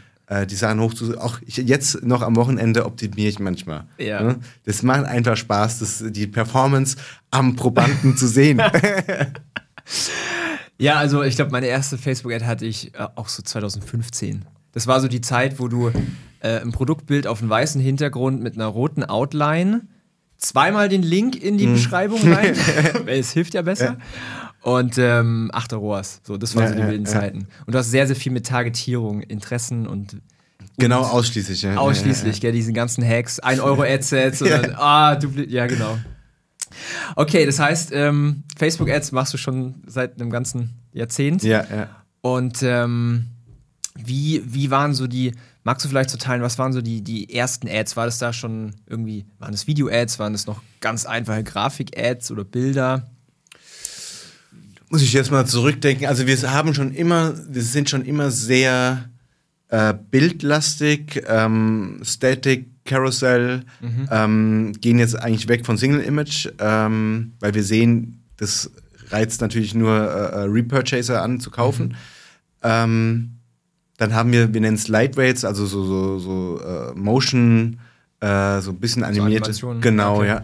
[0.45, 1.17] die Sachen hochzu.
[1.17, 3.85] Auch ich, jetzt noch am Wochenende optimiere ich manchmal.
[3.97, 4.21] Ja.
[4.21, 4.35] Ne?
[4.65, 6.97] Das macht einfach Spaß, das, die Performance
[7.31, 8.61] am Probanden zu sehen.
[10.79, 14.45] Ja, also ich glaube, meine erste Facebook-Ad hatte ich äh, auch so 2015.
[14.73, 15.91] Das war so die Zeit, wo du
[16.39, 19.87] äh, ein Produktbild auf einem weißen Hintergrund mit einer roten Outline
[20.37, 22.55] zweimal den Link in die Beschreibung rein.
[23.05, 23.97] weil es hilft ja besser.
[24.67, 26.19] Und ähm, achte ROAS.
[26.23, 27.11] So, das waren Ja, so die ja, wilden ja.
[27.11, 27.47] Zeiten.
[27.65, 30.17] Und du hast sehr, sehr viel mit Targetierung, Interessen und
[30.77, 31.61] genau, ausschließlich.
[31.61, 31.77] Ja.
[31.77, 35.97] Ausschließlich, gell, diese ganzen Hacks, 1 Euro Adsets und dann, ah, du, ja, genau.
[37.15, 41.43] Okay, das heißt, ähm, Facebook-Ads machst du schon seit einem ganzen Jahrzehnt.
[41.43, 41.87] Ja, ja.
[42.19, 43.27] Und ähm,
[43.95, 45.31] wie, wie waren so die,
[45.63, 47.95] magst du vielleicht so teilen, was waren so die, die ersten Ads?
[47.95, 52.43] War das da schon irgendwie, waren das Video-Ads, waren das noch ganz einfache Grafik-Ads oder
[52.43, 53.09] Bilder?
[54.89, 56.07] Muss ich jetzt mal zurückdenken.
[56.07, 59.09] Also wir haben schon immer, wir sind schon immer sehr
[59.69, 63.63] äh, bildlastig, ähm, Static, Carousel,
[64.11, 68.71] ähm, gehen jetzt eigentlich weg von Single Image, ähm, weil wir sehen, das
[69.09, 71.95] reizt natürlich nur äh, äh, Repurchaser an zu kaufen.
[72.63, 73.33] Ähm,
[73.97, 77.79] dann haben wir, wir nennen es Lightweights, also so, so, so äh, Motion,
[78.19, 79.45] äh, so ein bisschen animierte.
[79.45, 80.27] Animationen, genau, okay.
[80.27, 80.43] ja.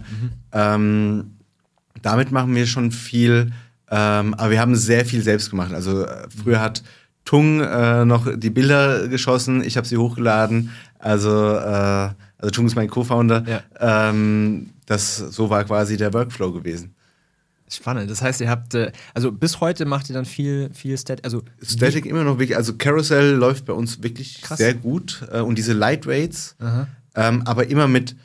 [0.51, 1.37] Ähm,
[2.01, 3.53] damit machen wir schon viel,
[3.95, 5.71] ähm, aber wir haben sehr viel selbst gemacht.
[5.71, 6.81] Also äh, früher hat
[7.25, 10.71] Tung äh, noch die Bilder geschossen, ich habe sie hochgeladen.
[10.97, 13.45] Also, äh, also Tung ist mein Co-Founder.
[13.47, 14.09] Ja.
[14.09, 16.95] Ähm, das, so war quasi der Workflow gewesen.
[17.69, 18.09] Spannend.
[18.09, 21.43] Das heißt, ihr habt, äh, also bis heute macht ihr dann viel, viel Stat, also
[21.61, 24.57] Static immer noch wirklich, also Carousel läuft bei uns wirklich Krass.
[24.57, 26.55] sehr gut äh, und diese Lightweights,
[27.15, 28.15] ähm, aber immer mit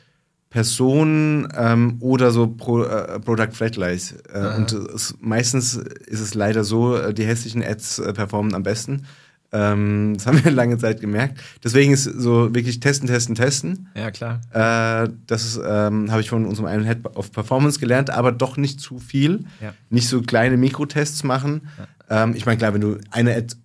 [0.49, 4.15] Personen ähm, oder so Pro, äh, Product Flatlies.
[4.33, 8.63] Äh, und es, meistens ist es leider so, äh, die hässlichen Ads äh, performen am
[8.63, 9.05] besten.
[9.51, 11.39] Ähm, das haben wir lange Zeit gemerkt.
[11.63, 13.89] Deswegen ist so wirklich testen, testen, testen.
[13.95, 14.41] Ja, klar.
[14.51, 18.79] Äh, das ähm, habe ich von unserem einen Head of Performance gelernt, aber doch nicht
[18.79, 19.45] zu viel.
[19.61, 19.73] Ja.
[19.91, 21.67] Nicht so kleine Mikrotests machen.
[22.09, 23.55] Ähm, ich meine, klar, wenn du eine Ad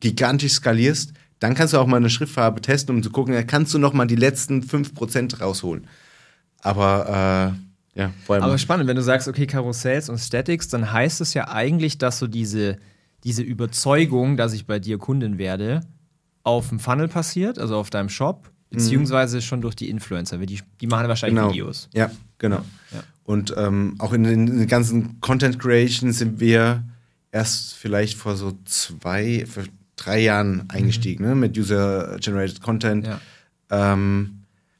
[0.00, 3.78] gigantisch skalierst, dann kannst du auch mal eine Schriftfarbe testen, um zu gucken, kannst du
[3.78, 5.86] noch mal die letzten 5% rausholen.
[6.62, 7.54] Aber
[7.94, 8.44] äh, ja, vor allem.
[8.44, 12.18] Aber spannend, wenn du sagst, okay, Karussells und Statics, dann heißt es ja eigentlich, dass
[12.18, 12.78] so diese,
[13.24, 15.80] diese Überzeugung, dass ich bei dir Kundin werde,
[16.44, 20.38] auf dem Funnel passiert, also auf deinem Shop, beziehungsweise schon durch die Influencer.
[20.38, 21.50] Die, die machen wahrscheinlich Genau.
[21.52, 21.88] Videos.
[21.94, 22.60] Ja, genau.
[22.92, 23.02] Ja.
[23.24, 26.84] Und ähm, auch in den, in den ganzen Content Creation sind wir
[27.30, 29.64] erst vielleicht vor so zwei, vor
[29.96, 31.34] drei Jahren eingestiegen, ne?
[31.34, 33.06] mit User-Generated Content.
[33.06, 33.20] Ja.
[33.70, 34.37] Ähm,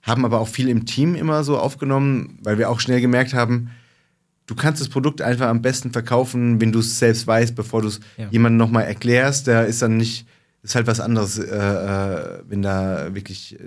[0.09, 3.71] haben aber auch viel im Team immer so aufgenommen, weil wir auch schnell gemerkt haben,
[4.47, 7.89] du kannst das Produkt einfach am besten verkaufen, wenn du es selbst weißt, bevor du
[7.89, 8.29] es Ja.
[8.31, 9.47] jemandem nochmal erklärst.
[9.47, 10.27] Der ist dann nicht,
[10.63, 13.63] ist halt was anderes, äh, äh, wenn da wirklich äh,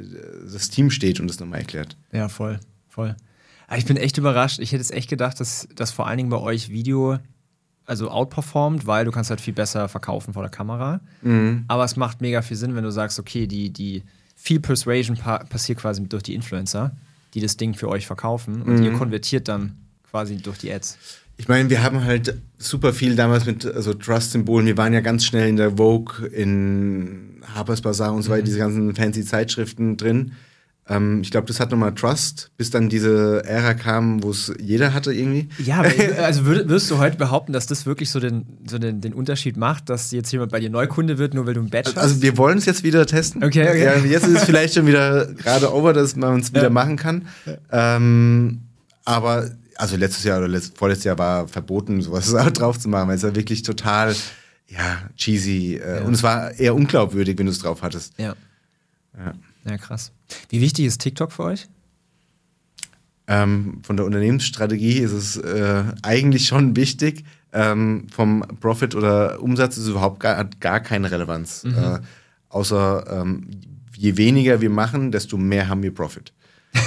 [0.52, 1.98] das Team steht und es nochmal erklärt.
[2.12, 3.16] Ja, voll, voll.
[3.68, 4.60] Aber ich bin echt überrascht.
[4.60, 7.20] Ich hätte es echt gedacht, dass, dass vor allen Dingen bei euch Video
[7.86, 11.00] also outperformt, weil du kannst halt viel besser verkaufen vor der Kamera.
[11.68, 14.04] Aber es macht mega viel Sinn, wenn du sagst, okay, die, die
[14.42, 16.96] viel Persuasion pa passiert quasi durch die Influencer,
[17.34, 19.78] die das Ding für euch verkaufen und ihr konvertiert dann
[20.10, 20.98] quasi durch die Ads.
[21.38, 24.66] Ich meine, wir haben halt super viel damals mit also Trust-Symbolen.
[24.66, 28.58] Wir waren ja ganz schnell in der Vogue, in Harper's Bazaar und so weiter, diese
[28.58, 30.34] ganzen fancy Zeitschriften drin.
[30.92, 34.94] Ähm, ich glaube, das hat nochmal Trust, bis dann diese Ära kam, wo es jeder
[34.94, 35.48] hatte irgendwie.
[35.64, 35.82] Ja,
[36.24, 39.56] also würd, würdest du heute behaupten, dass das wirklich so den, so den, den Unterschied
[39.58, 41.98] macht, dass jetzt jemand bei dir Neukunde wird, nur weil du ein Badge hast?
[41.98, 43.44] Also wir wollen es jetzt wieder testen.
[43.44, 43.84] Okay, okay.
[43.86, 46.70] Ja, jetzt ist es vielleicht schon wieder gerade over, dass man es wieder Ja.
[46.70, 47.28] machen kann.
[47.72, 48.62] Ähm,
[49.06, 53.16] aber also letztes Jahr oder letzt, vorletztes Jahr war verboten, sowas drauf zu machen, weil
[53.16, 54.14] es ja wirklich total
[54.68, 56.02] ja, cheesy äh, Ja.
[56.04, 58.14] und es war eher unglaubwürdig, wenn du es drauf hattest.
[58.18, 58.36] ja.
[59.18, 59.34] Ja.
[59.66, 60.12] ja, krass.
[60.50, 61.68] Wie wichtig ist TikTok für euch?
[63.28, 67.24] Ähm, von der Unternehmensstrategie ist es äh, eigentlich schon wichtig.
[67.54, 71.64] Ähm, vom Profit oder Umsatz ist es überhaupt gar, hat gar keine Relevanz.
[71.66, 72.00] Äh,
[72.50, 73.48] außer ähm,
[73.96, 76.34] je weniger wir machen, desto mehr haben wir Profit.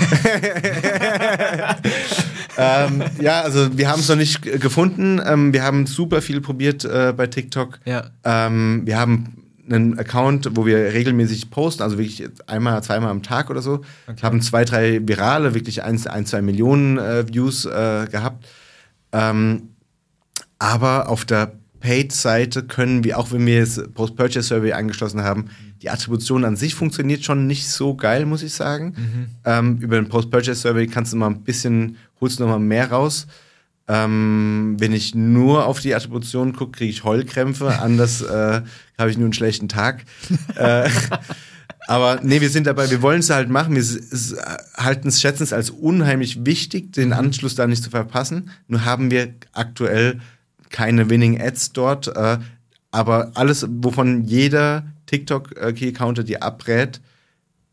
[2.57, 5.21] ähm, ja, also wir haben es noch nicht gefunden.
[5.25, 7.79] Ähm, wir haben super viel probiert äh, bei TikTok.
[7.85, 8.11] Ja.
[8.25, 13.51] Ähm, wir haben einen Account, wo wir regelmäßig posten, also wirklich einmal, zweimal am Tag
[13.51, 13.81] oder so.
[14.23, 18.47] Haben zwei, drei virale, wirklich ein, ein zwei Millionen äh, Views äh, gehabt.
[19.13, 19.71] Ähm,
[20.59, 25.51] aber auf der Paid-Seite können wir, auch wenn wir das Post-Purchase-Survey angeschlossen haben,
[25.83, 28.95] die Attribution an sich funktioniert schon nicht so geil, muss ich sagen.
[29.45, 33.27] Ähm, über den Post-Purchase-Survey kannst du mal ein bisschen, holst du noch mal mehr raus.
[33.87, 37.81] Ähm, wenn ich nur auf die Attribution gucke, kriege ich Heulkrämpfe.
[37.81, 38.63] Anders äh,
[38.99, 40.05] habe ich nur einen schlechten Tag.
[40.57, 40.89] äh,
[41.87, 43.77] aber nee, wir sind dabei, wir wollen es halt machen.
[43.77, 43.85] Wir
[44.77, 48.51] halten es, schätzen es als unheimlich wichtig, den Anschluss da nicht zu verpassen.
[48.69, 50.21] Nur haben wir aktuell
[50.71, 52.09] keine Winning Ads dort.
[52.09, 52.39] Äh,
[52.91, 57.01] aber alles, wovon jeder TikTok-Key-Counter dir abrät,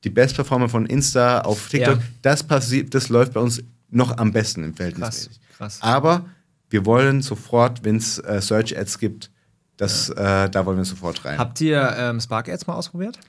[0.03, 2.03] die Bestperformer von Insta auf TikTok, Ja.
[2.22, 5.30] das passiert, das läuft bei uns noch am besten im Verhältnis.
[5.30, 5.78] Krass, krass.
[5.82, 6.26] Aber
[6.70, 9.30] wir wollen sofort, wenn es äh, Search Ads gibt,
[9.78, 11.38] das, äh, da wollen wir sofort rein.
[11.38, 13.20] Habt ihr ähm, Spark Ads mal ausprobiert?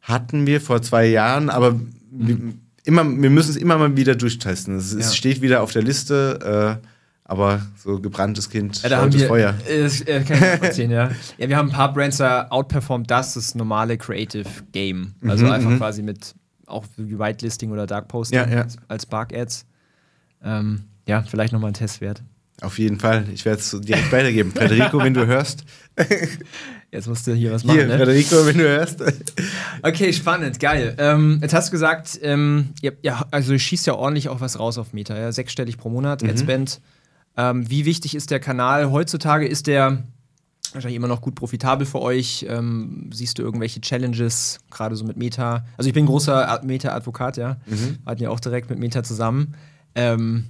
[0.00, 1.78] Hatten wir vor zwei Jahren, aber
[2.10, 2.36] wir,
[2.84, 4.76] immer, wir müssen es immer mal wieder durchtesten.
[4.76, 5.12] Es, es Ja.
[5.12, 6.86] steht wieder auf der Liste, äh,
[7.24, 9.54] aber so gebranntes Kind, Ja, da haben wir, Feuer.
[9.68, 11.10] Das äh, kann ich nachvollziehen, ja.
[11.38, 15.14] Ja, wir haben ein paar Brands da outperformed das, das normale Creative Game.
[15.26, 15.78] Also Mhm, einfach mhm.
[15.78, 16.34] quasi mit
[16.66, 18.62] auch wie Whitelisting oder Dark Posting Ja, ja.
[18.62, 19.66] als, als Spark Ads.
[20.44, 22.22] Ähm, ja, vielleicht nochmal ein Test wert.
[22.60, 23.24] Auf jeden Fall.
[23.32, 24.52] Ich werde es direkt weitergeben.
[24.52, 25.64] Federico, wenn du hörst.
[26.92, 27.98] Jetzt musst du hier was machen, Hier, ne?
[27.98, 29.02] Federico, wenn du hörst.
[29.82, 30.94] Okay, spannend, geil.
[30.98, 34.76] Ähm, jetzt hast du gesagt, ähm, ihr, ja, also schießt ja ordentlich auch was raus
[34.76, 35.32] auf Meta, ja?
[35.32, 36.82] sechsstellig pro Monat, Adspend.
[37.36, 39.46] Ähm, wie wichtig ist der Kanal heutzutage?
[39.48, 40.02] Ist der
[40.74, 42.44] wahrscheinlich immer noch gut profitabel für euch?
[42.48, 45.64] Ähm, siehst du irgendwelche Challenges, gerade so mit Meta?
[45.78, 47.56] Also ich bin großer Ad- Meta-Advokat, ja.
[48.04, 49.54] Hatten ja auch direkt mit Meta zusammen.
[49.94, 50.44] Ähm,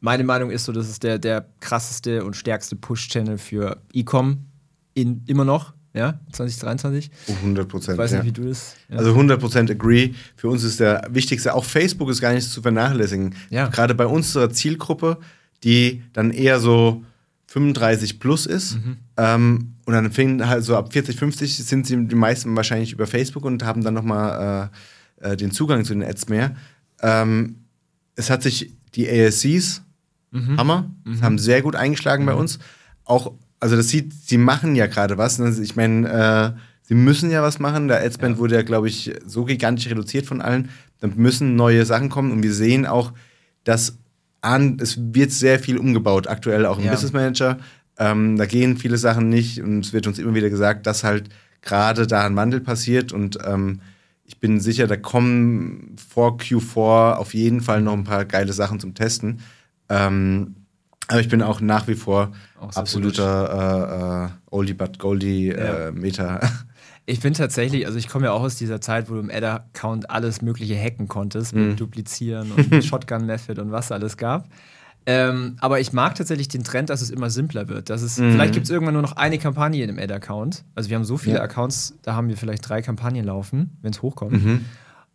[0.00, 4.46] meine Meinung ist so, das ist der, der krasseste und stärkste Push-Channel für E-Com
[4.94, 7.10] in, immer noch, ja, 2023.
[7.28, 7.94] 100 Prozent.
[7.94, 8.18] Ich weiß ja.
[8.18, 8.76] nicht, wie du das.
[8.88, 8.98] Ja.
[8.98, 10.14] Also 100% agree.
[10.36, 13.34] Für uns ist der wichtigste, auch Facebook ist gar nicht zu vernachlässigen.
[13.50, 13.68] Ja.
[13.68, 15.18] Gerade bei unserer Zielgruppe,
[15.64, 17.04] die dann eher so
[17.46, 18.76] 35 plus ist.
[18.76, 18.96] Mhm.
[19.16, 23.06] Ähm, und dann fingen halt so ab 40, 50 sind sie die meisten wahrscheinlich über
[23.06, 24.70] Facebook und haben dann nochmal
[25.20, 26.54] äh, äh, den Zugang zu den Ads mehr.
[27.00, 27.64] Ähm,
[28.14, 29.82] es hat sich die ASCs,
[30.30, 30.58] Mhm.
[30.58, 30.90] Hammer,
[31.22, 32.58] haben sehr gut eingeschlagen bei uns.
[33.04, 35.38] Auch, also das sieht, sie machen ja gerade was.
[35.38, 35.56] Ne?
[35.62, 37.88] Ich meine, äh, sie müssen ja was machen.
[37.88, 40.68] Der Adspend wurde ja, glaube ich, so gigantisch reduziert von allen.
[41.00, 43.14] Dann müssen neue Sachen kommen und wir sehen auch,
[43.64, 43.96] dass
[44.42, 46.90] an, es wird sehr viel umgebaut, aktuell auch im Ja.
[46.92, 47.56] Business Manager.
[47.98, 51.30] Ähm, da gehen viele Sachen nicht und es wird uns immer wieder gesagt, dass halt
[51.62, 53.80] gerade da ein Wandel passiert und ähm,
[54.28, 58.78] ich bin sicher, da kommen vor Q4 auf jeden Fall noch ein paar geile Sachen
[58.78, 59.40] zum Testen.
[59.88, 60.54] Ähm,
[61.08, 65.48] aber ich bin auch nach wie vor Auch so absoluter äh, äh, Oldie but Goldie
[65.48, 65.88] Ja.
[65.88, 66.40] äh, Meta.
[67.10, 70.10] Ich bin tatsächlich, also ich komme ja auch aus dieser Zeit, wo du im Ad-Account
[70.10, 71.68] alles Mögliche hacken konntest, mhm.
[71.68, 74.46] mit Duplizieren und Shotgun-Method und was alles gab.
[75.10, 77.88] Ähm, aber ich mag tatsächlich den Trend, dass es immer simpler wird.
[77.88, 78.32] Dass es, mhm.
[78.32, 80.64] Vielleicht gibt es irgendwann nur noch eine Kampagne in dem Ad-Account.
[80.74, 81.42] Also wir haben so viele ja.
[81.42, 84.44] Accounts, da haben wir vielleicht drei Kampagnen laufen, wenn es hochkommt.
[84.44, 84.66] Mhm.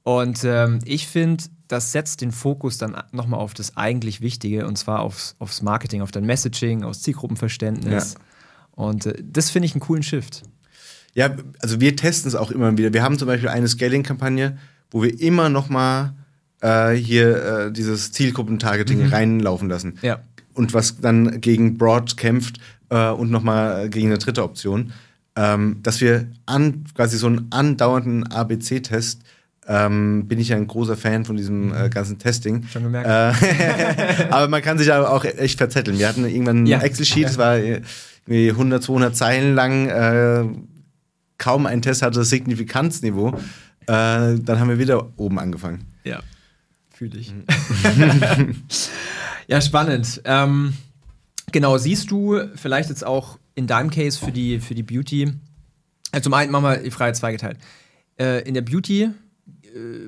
[0.02, 4.80] Und ähm, ich finde, das setzt den Fokus dann nochmal auf das eigentlich Wichtige und
[4.80, 8.16] zwar aufs, aufs Marketing, auf dein Messaging, aufs Zielgruppenverständnis.
[8.16, 8.20] Ja.
[8.72, 10.42] Und äh, das finde ich einen coolen Shift.
[11.14, 12.94] Ja, also wir testen es auch immer wieder.
[12.94, 14.58] Wir haben zum Beispiel eine Scaling-Kampagne,
[14.90, 16.16] wo wir immer nochmal
[16.64, 19.14] äh, hier äh, dieses Zielgruppentargeting mhm.
[19.14, 20.00] reinlaufen lassen.
[20.02, 20.20] Ja.
[20.54, 22.60] Und was dann gegen Broad kämpft
[22.90, 24.94] äh, und nochmal gegen eine dritte Option.
[25.36, 29.22] Ähm, dass wir an, quasi so einen andauernden ABC-Test
[29.68, 32.68] ähm, bin ich ja ein großer Fan von diesem äh, ganzen Testing.
[32.72, 33.08] Schon gemerkt.
[33.08, 35.98] Äh, aber man kann sich aber auch echt verzetteln.
[35.98, 36.80] Wir hatten irgendwann ja.
[36.80, 39.88] ein Excel-Sheet, es war irgendwie 100, 200 Zeilen lang.
[39.88, 40.46] Äh,
[41.38, 43.30] kaum ein Test hatte das Signifikanzniveau.
[43.30, 43.36] Äh,
[43.88, 45.86] dann haben wir wieder oben angefangen.
[46.04, 46.20] Ja,
[47.04, 47.34] fühle ich.
[49.48, 50.22] ja, spannend.
[50.26, 50.74] Ähm,
[51.52, 55.34] genau, siehst du vielleicht jetzt auch in deinem Case für die, für die Beauty,
[56.12, 57.58] also zum einen machen wir die Frage zweigeteilt.
[58.20, 59.10] Äh, in der Beauty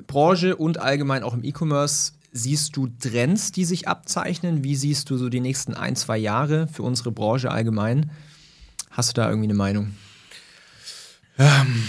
[0.06, 4.62] Branche und allgemein auch im E-Commerce siehst du Trends, die sich abzeichnen?
[4.62, 8.10] Wie siehst du so die nächsten ein, zwei Jahre für unsere Branche allgemein?
[8.90, 9.94] Hast du da irgendwie eine Meinung?
[11.38, 11.88] Ähm,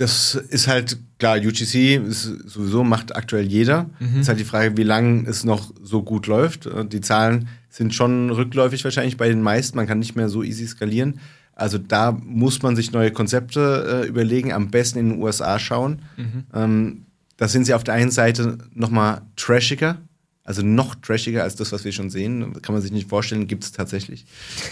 [0.00, 3.90] das ist halt klar, UGC ist sowieso macht aktuell jeder.
[3.98, 4.22] Mhm.
[4.22, 6.66] Ist halt die Frage, wie lange es noch so gut läuft.
[6.90, 9.76] Die Zahlen sind schon rückläufig wahrscheinlich bei den meisten.
[9.76, 11.20] Man kann nicht mehr so easy skalieren.
[11.54, 16.00] Also da muss man sich neue Konzepte äh, überlegen, am besten in den USA schauen.
[16.16, 16.44] Mhm.
[16.54, 17.02] Ähm,
[17.36, 19.98] da sind sie auf der einen Seite nochmal trashiger,
[20.44, 22.62] also noch trashiger als das, was wir schon sehen.
[22.62, 24.24] Kann man sich nicht vorstellen, gibt es tatsächlich.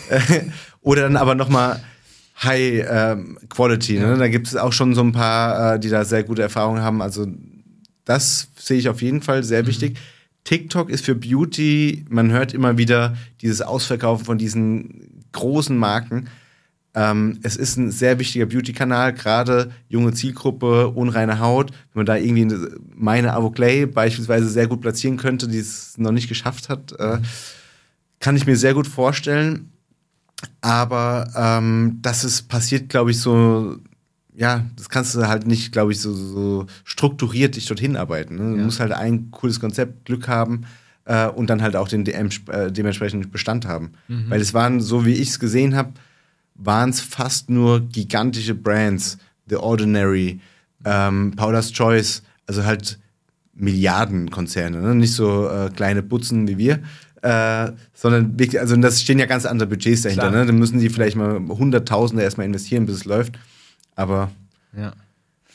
[0.80, 1.82] Oder dann aber nochmal
[2.42, 3.98] High ähm, Quality.
[3.98, 4.16] Ne?
[4.16, 7.02] Da gibt es auch schon so ein paar, äh, die da sehr gute Erfahrungen haben.
[7.02, 7.26] Also
[8.04, 9.66] das sehe ich auf jeden Fall sehr mhm.
[9.66, 9.98] wichtig.
[10.44, 16.28] TikTok ist für Beauty, man hört immer wieder dieses Ausverkaufen von diesen großen Marken.
[16.94, 21.70] Ähm, es ist ein sehr wichtiger Beauty-Kanal, gerade junge Zielgruppe, unreine Haut.
[21.92, 22.48] Wenn man da irgendwie
[22.94, 27.18] meine Avoclay beispielsweise sehr gut platzieren könnte, die es noch nicht geschafft hat, äh,
[28.20, 29.70] kann ich mir sehr gut vorstellen.
[30.60, 33.78] Aber ähm, das ist passiert, glaube ich, so
[34.38, 38.36] ja, das kannst du halt nicht, glaube ich, so, so strukturiert dich dorthin arbeiten.
[38.36, 38.52] Ne?
[38.52, 38.64] Du ja.
[38.64, 40.64] musst halt ein cooles Konzept, Glück haben
[41.06, 43.90] äh, und dann halt auch den DM, äh, dementsprechenden Bestand haben.
[44.06, 44.26] Mhm.
[44.30, 45.94] Weil es waren, so wie ich es gesehen habe,
[46.54, 49.18] waren es fast nur gigantische Brands.
[49.48, 50.40] The Ordinary,
[50.84, 53.00] ähm, Paula's Choice, also halt
[53.54, 54.94] Milliardenkonzerne, ne?
[54.94, 56.80] nicht so äh, kleine Putzen wie wir.
[57.22, 60.30] Äh, sondern wirklich, also das stehen ja ganz andere Budgets dahinter.
[60.30, 60.46] Ne?
[60.46, 63.38] Da müssen die vielleicht mal Hunderttausende erstmal investieren, bis es läuft.
[63.96, 64.30] Aber
[64.76, 64.92] ja.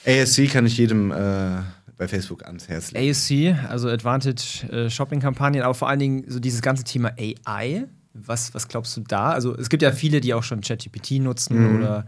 [0.06, 1.62] ASC kann ich jedem äh,
[1.98, 3.10] bei Facebook ans Herz legen.
[3.10, 7.88] ASC, also Advantage äh, Shopping Kampagnen, aber vor allen Dingen so dieses ganze Thema AI
[8.14, 9.32] was, was glaubst du da?
[9.32, 11.78] Also es gibt ja viele, die auch schon ChatGPT nutzen mhm.
[11.78, 12.08] oder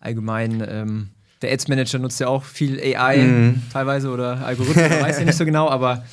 [0.00, 1.08] allgemein ähm,
[1.42, 3.62] der Ads Manager nutzt ja auch viel AI mhm.
[3.72, 6.04] teilweise oder Algorithmen, weiß ja nicht so genau, aber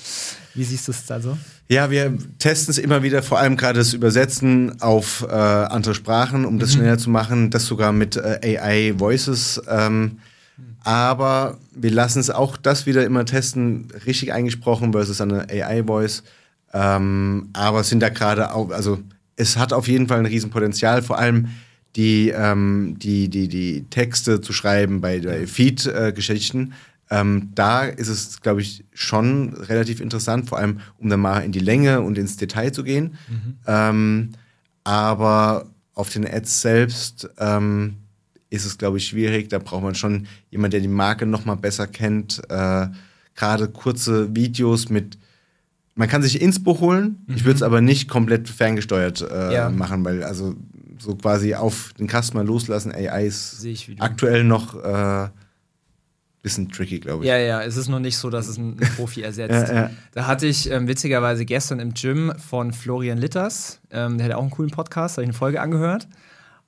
[0.53, 1.37] wie siehst du es da so?
[1.69, 6.45] Ja, wir testen es immer wieder, vor allem gerade das Übersetzen auf äh, andere Sprachen,
[6.45, 6.79] um das mhm.
[6.79, 9.61] schneller zu machen, das sogar mit äh, AI Voices.
[9.67, 10.19] Ähm,
[10.83, 16.23] aber wir lassen es auch das wieder immer testen, richtig eingesprochen versus eine AI Voice.
[16.73, 18.99] Ähm, aber sind da gerade auch, also
[19.35, 21.49] es hat auf jeden Fall ein Riesenpotenzial, vor allem
[21.95, 26.73] die, ähm, die, die, die Texte zu schreiben bei, bei Feed-Geschichten.
[27.13, 31.51] Ähm, da ist es, glaube ich, schon relativ interessant, vor allem um dann mal in
[31.51, 33.15] die Länge und ins Detail zu gehen.
[33.29, 33.57] Mhm.
[33.67, 34.29] Ähm,
[34.83, 37.97] aber auf den Ads selbst ähm,
[38.49, 39.49] ist es, glaube ich, schwierig.
[39.49, 42.41] Da braucht man schon jemanden, der die Marke noch mal besser kennt.
[42.49, 42.87] Äh,
[43.35, 45.17] Gerade kurze Videos mit
[45.95, 47.23] man kann sich Inspo holen.
[47.27, 47.35] Mhm.
[47.35, 49.69] Ich würde es aber nicht komplett ferngesteuert äh, ja.
[49.69, 50.55] machen, weil also
[50.97, 53.63] so quasi auf den Customer loslassen, AI ist
[53.99, 55.29] aktuell noch äh,
[56.43, 57.29] bisschen tricky, glaube ich.
[57.29, 59.69] Ja, ja, es ist noch nicht so, dass es einen Profi ersetzt.
[59.69, 59.89] ja, ja.
[60.11, 64.41] Da hatte ich ähm, witzigerweise gestern im Gym von Florian Litters, ähm, der hat auch
[64.41, 66.07] einen coolen Podcast, habe ich eine Folge angehört.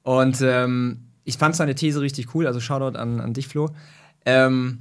[0.01, 3.69] Und ähm, ich fand seine These richtig cool, also Shoutout an, an dich, Flo.
[4.25, 4.79] Ähm,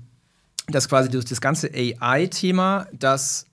[0.68, 3.46] dass quasi durch das ganze AI-Thema, das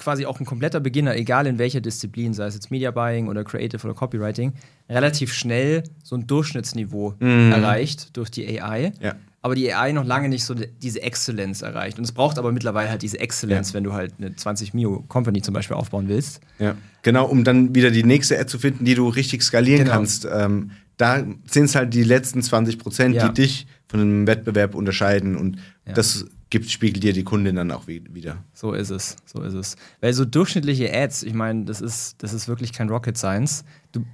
[0.00, 3.44] quasi auch ein kompletter Beginner, egal in welcher Disziplin, sei es jetzt Media Buying oder
[3.44, 4.54] Creative oder Copywriting,
[4.88, 7.52] relativ schnell so ein Durchschnittsniveau mhm.
[7.52, 8.92] erreicht durch die AI.
[9.00, 9.14] Ja.
[9.42, 11.96] Aber die AI noch lange nicht so diese Exzellenz erreicht.
[11.98, 13.74] Und es braucht aber mittlerweile halt diese Exzellenz, ja.
[13.74, 16.40] wenn du halt eine 20 Mio Company zum Beispiel aufbauen willst.
[16.58, 19.96] Ja, genau, um dann wieder die nächste Ad zu finden, die du richtig skalieren genau.
[19.96, 20.26] kannst.
[20.30, 23.28] Ähm, da sind es halt die letzten 20 Prozent, Ja.
[23.28, 27.86] die dich von einem Wettbewerb unterscheiden und das gibt, spiegelt dir die Kundin dann auch
[27.86, 28.44] wi- wieder.
[28.52, 29.76] So ist es, so ist es.
[30.00, 33.64] Weil so durchschnittliche Ads, ich meine, das ist, das ist wirklich kein Rocket Science.
[33.92, 34.04] Du,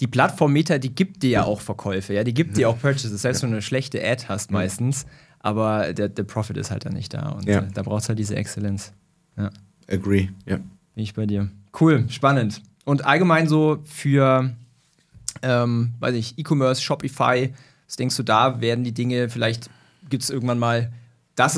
[0.00, 3.20] die Plattform Meta, die gibt dir ja auch Verkäufe, ja, die gibt dir auch Purchases,
[3.20, 5.04] selbst wenn du eine schlechte Ad hast meistens,
[5.40, 7.60] aber der, der Profit ist halt dann nicht da und Ja.
[7.60, 8.92] äh, da brauchst du halt diese Exzellenz.
[9.36, 9.50] Ja,
[9.90, 10.56] Agree, ja.
[10.56, 11.50] bin ich bei dir.
[11.78, 12.62] Cool, spannend.
[12.84, 14.54] Und allgemein so für,
[15.42, 17.52] ähm, weiß ich, E-Commerce, Shopify,
[17.86, 19.68] was denkst du da, werden die Dinge, vielleicht
[20.08, 20.92] gibt es irgendwann mal,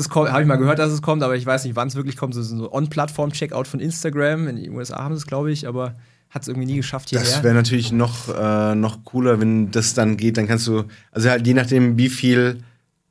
[0.09, 2.17] kommt, habe ich mal gehört, dass es kommt, aber ich weiß nicht, wann es wirklich
[2.17, 5.95] kommt, so so On-Plattform-Checkout von Instagram, in den USA haben sie es, glaube ich, aber
[6.33, 7.27] hat es irgendwie nie geschafft hierher.
[7.27, 10.37] Das wäre natürlich noch, äh, noch cooler, wenn das dann geht.
[10.37, 12.63] Dann kannst du, also halt je nachdem, wie viel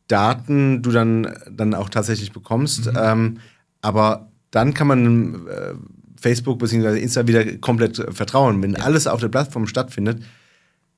[0.08, 2.86] Daten du dann, dann auch tatsächlich bekommst.
[2.86, 2.98] Mhm.
[3.00, 3.38] Ähm,
[3.80, 5.74] aber dann kann man äh,
[6.20, 6.98] Facebook bzw.
[6.98, 8.60] Insta wieder komplett vertrauen.
[8.62, 10.22] Wenn alles auf der Plattform stattfindet,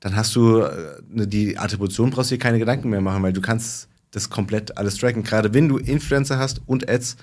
[0.00, 3.42] dann hast du äh, die Attribution, brauchst du dir keine Gedanken mehr machen, weil du
[3.42, 5.22] kannst das komplett alles tracken.
[5.22, 7.16] Gerade wenn du Influencer hast und Ads,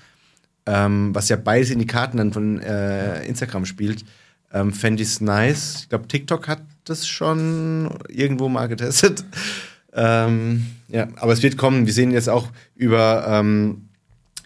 [0.66, 4.04] ähm, was ja beides in die Karten dann von äh, Instagram spielt,
[4.52, 5.80] ähm, fände ich es nice.
[5.82, 9.24] Ich glaube, TikTok hat das schon irgendwo mal getestet.
[9.94, 11.86] ähm, ja, aber es wird kommen.
[11.86, 13.88] Wir sehen jetzt auch über ähm,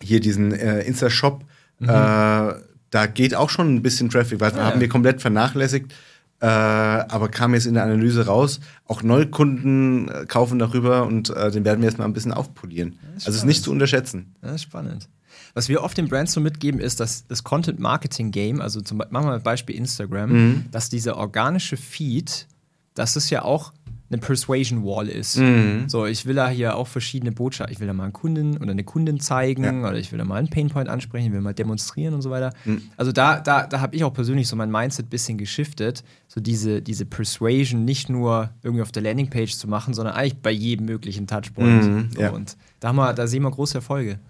[0.00, 1.44] hier diesen äh, Insta-Shop.
[1.80, 4.80] Äh, da geht auch schon ein bisschen Traffic, weil Ah, haben ja.
[4.82, 5.92] wir komplett vernachlässigt.
[6.40, 11.50] Äh, aber kam jetzt in der Analyse raus, auch Neukunden äh, kaufen darüber und äh,
[11.50, 12.98] den werden wir jetzt mal ein bisschen aufpolieren.
[13.16, 14.34] ist also es ist nicht zu unterschätzen.
[14.42, 15.08] Das ist spannend.
[15.54, 19.22] Was wir oft den Brands so mitgeben, ist, dass das Content-Marketing-Game, also zum, machen wir
[19.22, 20.64] mal Beispiel Instagram, Mhm.
[20.70, 22.46] dass dieser organische Feed,
[22.94, 23.72] dass es ja auch
[24.08, 25.36] eine Persuasion Wall ist.
[25.36, 25.88] Mhm.
[25.88, 28.70] So, ich will da hier auch verschiedene Botschaften, ich will da mal einen Kunden oder
[28.70, 29.72] eine Kundin zeigen Ja.
[29.72, 32.52] oder ich will da mal einen Painpoint ansprechen, ich will mal demonstrieren und so weiter.
[32.64, 32.82] Mhm.
[32.96, 36.40] Also da, da, da habe ich auch persönlich so mein Mindset ein bisschen geschiftet, so
[36.40, 40.86] diese, diese Persuasion nicht nur irgendwie auf der Landingpage zu machen, sondern eigentlich bei jedem
[40.86, 41.84] möglichen Touchpoint.
[41.84, 42.30] Mhm, so, ja.
[42.30, 44.20] Und da, haben wir, da sehen wir große Erfolge.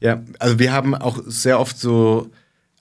[0.00, 2.28] Ja, also wir haben auch sehr oft so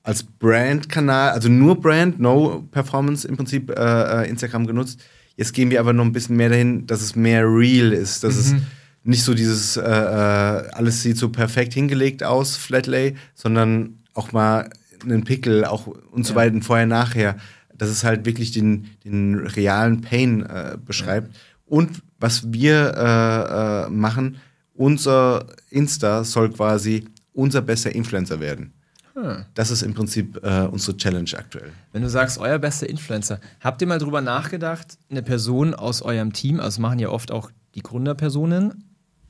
[0.04, 5.02] als Brand-Kanal, also nur Brand, no Performance im Prinzip äh, äh, Instagram genutzt.
[5.38, 8.36] Jetzt gehen wir aber noch ein bisschen mehr dahin, dass es mehr real ist, dass
[8.36, 8.56] es
[9.04, 14.70] nicht so dieses, äh, äh, alles sieht so perfekt hingelegt aus, Flatlay, sondern auch mal
[15.04, 16.38] einen Pickel auch und so Ja.
[16.38, 17.38] weiter, vorher, nachher,
[17.78, 21.34] dass es halt wirklich den, den realen Pain äh, beschreibt.
[21.66, 24.38] Und was wir äh, äh, machen,
[24.74, 28.74] unser Insta soll quasi unser bester Influencer werden.
[29.20, 29.46] Hm.
[29.56, 31.72] Das ist im Prinzip äh, unsere Challenge aktuell.
[31.92, 36.34] Wenn du sagst, euer bester Influencer, habt ihr mal drüber nachgedacht, eine Person aus eurem
[36.34, 38.84] Team, also machen ja oft auch die Gründerpersonen,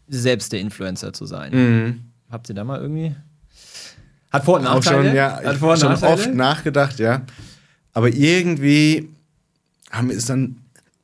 [0.09, 2.11] selbst der Influencer zu sein?
[2.29, 3.15] Habt ihr da mal irgendwie?
[4.31, 5.05] Hat Vor- und Auch Nachteile?
[5.07, 6.13] schon, ja, Hat Vor- und schon Nachteile?
[6.13, 7.21] oft nachgedacht, ja.
[7.93, 9.09] Aber irgendwie
[9.89, 10.57] haben wir es dann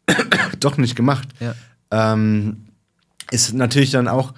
[0.59, 1.27] doch nicht gemacht.
[1.39, 1.55] Ja.
[1.91, 2.65] Ähm,
[3.31, 4.33] ist natürlich dann auch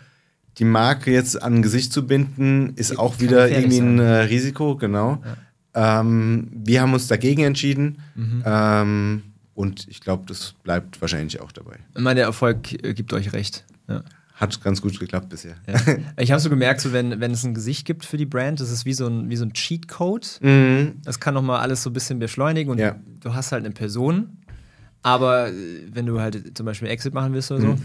[0.58, 4.04] die Marke jetzt an ein Gesicht zu binden, ist Kann auch wieder irgendwie ein äh,
[4.22, 5.22] Risiko, genau.
[5.74, 8.44] Ähm, wir haben uns dagegen entschieden Mhm.
[8.46, 9.22] ähm,
[9.54, 11.78] und ich glaube, das bleibt wahrscheinlich auch dabei.
[11.96, 13.66] Ich meine, der Erfolg äh, gibt euch recht.
[13.88, 14.04] Ja.
[14.36, 15.56] Hat ganz gut geklappt bisher.
[15.68, 15.80] Ja.
[16.18, 18.70] Ich habe so gemerkt, so wenn, wenn es ein Gesicht gibt für die Brand, das
[18.70, 20.40] ist wie so ein, wie so ein Cheatcode.
[20.42, 20.94] Mhm.
[21.06, 22.96] Das kann nochmal alles so ein bisschen beschleunigen und Ja.
[23.22, 24.38] du hast halt eine Person.
[25.04, 25.54] Aber äh,
[25.94, 27.78] wenn du halt zum Beispiel Exit machen willst oder so,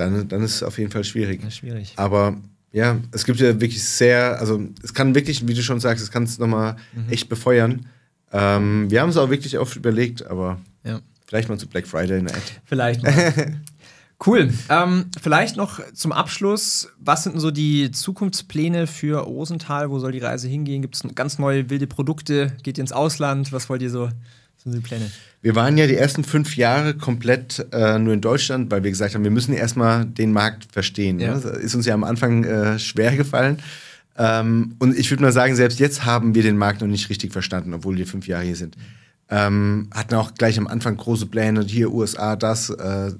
[0.00, 1.40] Dann, dann ist es auf jeden Fall schwierig.
[1.54, 1.92] schwierig.
[1.96, 2.36] Aber
[2.72, 6.10] ja, es gibt ja wirklich sehr, also es kann wirklich, wie du schon sagst, es
[6.10, 7.10] kann es nochmal Mhm.
[7.12, 7.86] echt befeuern.
[8.32, 11.00] Ähm, wir haben es auch wirklich oft überlegt, aber Ja.
[11.26, 12.44] vielleicht mal zu Black Friday in der Ad.
[12.64, 13.56] Vielleicht mal.
[14.26, 14.52] cool.
[14.68, 19.90] Ähm, vielleicht noch zum Abschluss, was sind denn so die Zukunftspläne für Rosenthal?
[19.90, 20.82] Wo soll die Reise hingehen?
[20.82, 22.52] Gibt es ganz neue wilde Produkte?
[22.62, 23.52] Geht ihr ins Ausland?
[23.52, 24.10] Was wollt ihr so?
[24.62, 25.10] Was sind die Pläne?
[25.40, 29.14] Wir waren ja die ersten fünf Jahre komplett äh, nur in Deutschland, weil wir gesagt
[29.14, 31.18] haben, wir müssen erstmal den Markt verstehen.
[31.18, 31.34] Ja.
[31.34, 31.40] Ne?
[31.40, 33.56] Das ist uns ja am Anfang äh, schwer gefallen.
[34.18, 37.32] Ähm, und ich würde mal sagen, selbst jetzt haben wir den Markt noch nicht richtig
[37.32, 38.76] verstanden, obwohl wir fünf Jahre hier sind.
[39.30, 42.68] Ähm, hatten auch gleich am Anfang große Pläne, hier USA, das.
[42.68, 43.12] Äh,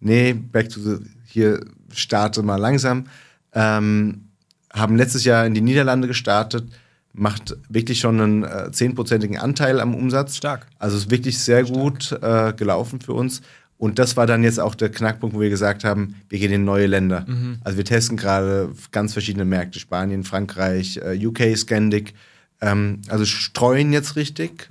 [0.00, 1.60] nee, back to the, hier
[1.92, 3.08] starte mal langsam.
[3.52, 4.28] Ähm,
[4.72, 6.64] haben letztes Jahr in die Niederlande gestartet,
[7.12, 10.36] macht wirklich schon einen äh, zehnprozentigen Anteil am Umsatz.
[10.36, 10.66] Stark.
[10.78, 13.42] Also ist wirklich sehr gut äh, gelaufen für uns.
[13.76, 16.64] Und das war dann jetzt auch der Knackpunkt, wo wir gesagt haben, wir gehen in
[16.64, 17.24] neue Länder.
[17.62, 22.12] Also wir testen gerade ganz verschiedene Märkte, Spanien, Frankreich, äh, UK, Scandic.
[22.60, 24.68] Ähm, also streuen jetzt richtig,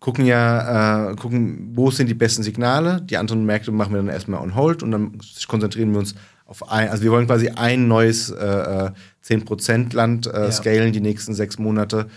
[0.00, 3.00] gucken ja, äh, gucken, wo sind die besten Signale.
[3.02, 6.70] Die anderen Märkte machen wir dann erstmal on hold und dann konzentrieren wir uns auf
[6.70, 8.90] ein, also wir wollen quasi ein neues äh, äh,
[9.24, 10.52] 10% Land äh, Ja.
[10.52, 12.08] scalen die nächsten sechs Monate.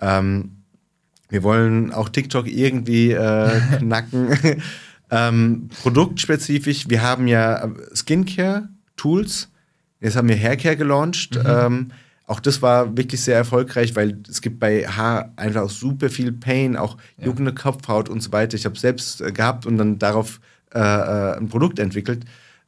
[0.00, 0.62] Ähm,
[1.28, 4.62] wir wollen auch TikTok irgendwie äh, knacken.
[5.10, 9.48] Ähm, produktspezifisch, wir haben ja Skincare-Tools,
[10.00, 11.36] jetzt haben wir Haircare gelauncht.
[11.36, 11.44] Mhm.
[11.46, 11.90] Ähm,
[12.26, 16.32] auch das war wirklich sehr erfolgreich, weil es gibt bei Haar einfach auch super viel
[16.32, 17.26] Pain, auch ja.
[17.26, 18.56] juckende Kopfhaut und so weiter.
[18.56, 20.40] Ich habe selbst äh, gehabt und dann darauf
[20.74, 22.24] äh, äh, ein Produkt entwickelt,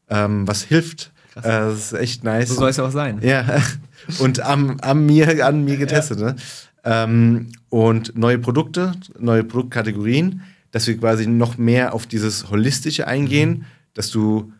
[0.09, 1.12] ähm, was hilft.
[1.39, 2.49] Äh, das ist echt nice.
[2.49, 3.20] So soll es ja auch sein.
[3.22, 3.45] Ja,
[4.18, 6.20] und am, am mir, an mir getestet.
[6.20, 6.26] Ja.
[6.26, 6.36] Ne?
[6.84, 13.51] Ähm, und neue Produkte, neue Produktkategorien, dass wir quasi noch mehr auf dieses Holistische eingehen,
[13.51, 13.64] mhm.
[13.95, 14.53] dass du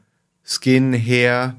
[0.45, 1.57] Skin, Hair,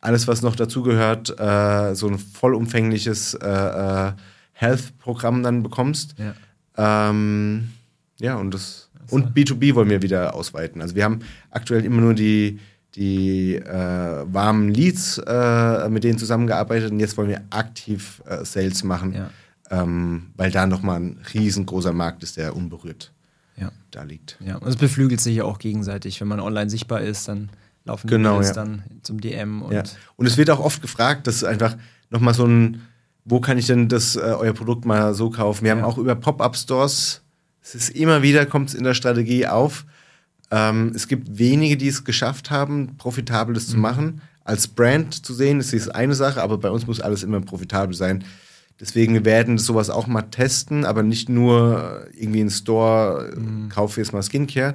[0.00, 4.12] alles, was noch dazugehört, äh, so ein vollumfängliches äh, äh,
[4.52, 6.16] Health-Programm dann bekommst.
[6.18, 7.70] Ja, ähm,
[8.18, 9.16] ja und das also.
[9.16, 10.82] und B2B wollen wir wieder ausweiten.
[10.82, 11.20] Also wir haben
[11.50, 12.58] aktuell immer nur die,
[12.94, 18.84] die äh, warmen Leads äh, mit denen zusammengearbeitet und jetzt wollen wir aktiv äh, Sales
[18.84, 19.30] machen, ja.
[19.70, 23.12] ähm, weil da nochmal ein riesengroßer Markt ist, der unberührt
[23.56, 23.72] ja.
[23.90, 24.38] da liegt.
[24.44, 26.20] Ja, und es beflügelt sich ja auch gegenseitig.
[26.20, 27.48] Wenn man online sichtbar ist, dann
[27.84, 28.52] laufen genau, die ja.
[28.52, 29.62] dann zum DM.
[29.62, 29.82] Und, ja.
[30.16, 31.76] und es wird auch oft gefragt, dass einfach
[32.10, 32.82] nochmal so ein,
[33.24, 35.64] wo kann ich denn das, äh, euer Produkt mal so kaufen?
[35.64, 37.22] Wir haben auch über Pop-Up-Stores,
[37.62, 39.86] es ist immer wieder, kommt es in der Strategie auf.
[40.52, 43.70] Ähm, es gibt wenige, die es geschafft haben, profitabel das mhm.
[43.70, 44.20] zu machen.
[44.44, 47.94] Als Brand zu sehen, das ist eine Sache, aber bei uns muss alles immer profitabel
[47.94, 48.24] sein.
[48.78, 53.70] Deswegen wir werden sowas auch mal testen, aber nicht nur irgendwie in Store, mhm.
[53.70, 54.74] kaufe jetzt mal Skincare,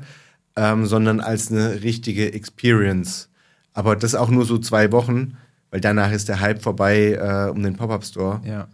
[0.55, 3.29] ähm, sondern als eine richtige Experience.
[3.73, 5.37] Aber das auch nur so zwei Wochen,
[5.69, 8.41] weil danach ist der Hype vorbei äh, um den Pop-Up-Store.
[8.45, 8.67] Ja.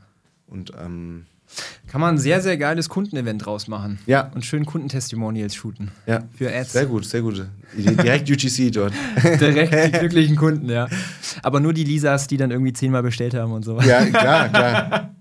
[0.48, 1.26] Und ähm,
[1.88, 4.00] kann man ein sehr, sehr geiles Kundenevent draus machen.
[4.06, 4.32] Ja.
[4.34, 5.92] Und schön Kundentestimonials shooten.
[6.06, 6.24] Ja.
[6.36, 6.74] Für Ads.
[6.74, 7.46] Sehr gut, sehr gut.
[7.76, 8.94] Direkt UGC dort.
[9.24, 10.88] Direkt die glücklichen Kunden, ja.
[11.44, 13.80] Aber nur die Lisas, die dann irgendwie zehnmal bestellt haben und so.
[13.82, 15.16] Ja, klar, klar.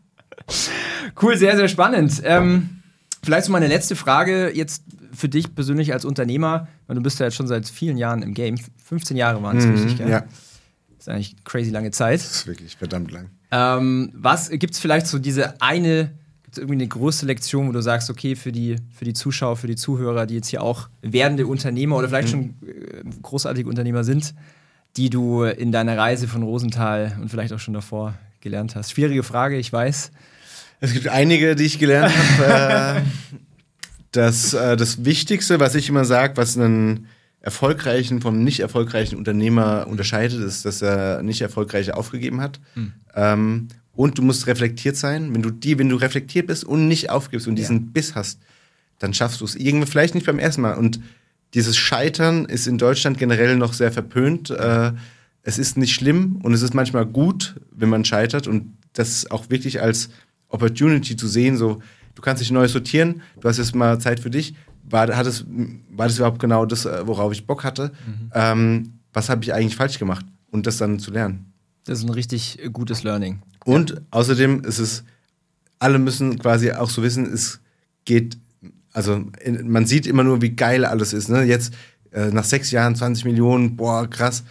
[1.23, 2.23] cool, sehr, sehr spannend.
[2.25, 2.83] Ähm,
[3.23, 7.27] vielleicht so meine letzte Frage jetzt für dich persönlich als Unternehmer, weil du bist ja
[7.27, 10.09] jetzt schon seit vielen Jahren im Game, 15 Jahre waren es mhm, richtig, gell?
[10.09, 10.21] Ja.
[10.21, 12.21] Das ist eigentlich crazy lange Zeit.
[12.21, 13.31] Das ist wirklich verdammt lang.
[13.51, 16.13] Ähm, was gibt es vielleicht so diese eine,
[16.59, 19.77] irgendwie eine größte Lektion, wo du sagst, okay, für die, für die Zuschauer, für die
[19.77, 22.55] Zuhörer, die jetzt hier auch werdende Unternehmer oder vielleicht mhm.
[22.61, 24.35] schon äh, großartige Unternehmer sind,
[24.97, 28.91] die du in deiner Reise von Rosenthal und vielleicht auch schon davor gelernt hast?
[28.91, 30.13] Schwierige Frage, ich weiß.
[30.81, 32.99] Es gibt einige, die ich gelernt habe.
[32.99, 33.03] äh,
[34.13, 37.07] das, äh, das Wichtigste, was ich immer sage, was einen
[37.43, 42.61] erfolgreichen vom nicht erfolgreichen Unternehmer unterscheidet, ist, dass er nicht erfolgreich aufgegeben hat.
[42.77, 42.93] Mhm.
[43.15, 45.35] Ähm, und du musst reflektiert sein.
[45.35, 47.87] Wenn du die, wenn du reflektiert bist und nicht aufgibst und diesen ja.
[47.93, 48.41] Biss hast,
[49.01, 50.75] dann schaffst du es irgendwie vielleicht nicht beim ersten Mal.
[50.75, 51.01] Und
[51.53, 54.51] dieses Scheitern ist in Deutschland generell noch sehr verpönt.
[54.51, 54.93] Äh,
[55.43, 59.51] es ist nicht schlimm und es ist manchmal gut, wenn man scheitert und das auch
[59.51, 60.11] wirklich als
[60.49, 61.83] Opportunity zu sehen, so
[62.15, 64.55] du kannst dich neu sortieren, du hast jetzt mal Zeit für dich.
[64.93, 65.45] War, hat es,
[65.91, 67.93] war das überhaupt genau das, äh, worauf ich Bock hatte?
[68.07, 68.31] Mhm.
[68.35, 70.27] Ähm, was habe ich eigentlich falsch gemacht?
[70.51, 71.53] Und das dann zu lernen.
[71.85, 73.41] Das ist ein richtig gutes Learning.
[73.65, 73.97] Und ja.
[74.11, 75.05] außerdem ist es,
[75.79, 77.61] alle müssen quasi auch so wissen, es
[78.05, 78.37] geht,
[78.93, 81.29] also in, man sieht immer nur, wie geil alles ist.
[81.29, 81.43] Ne?
[81.45, 81.73] Jetzt
[82.13, 84.45] äh, nach sechs Jahren 20 Millionen, boah, krass.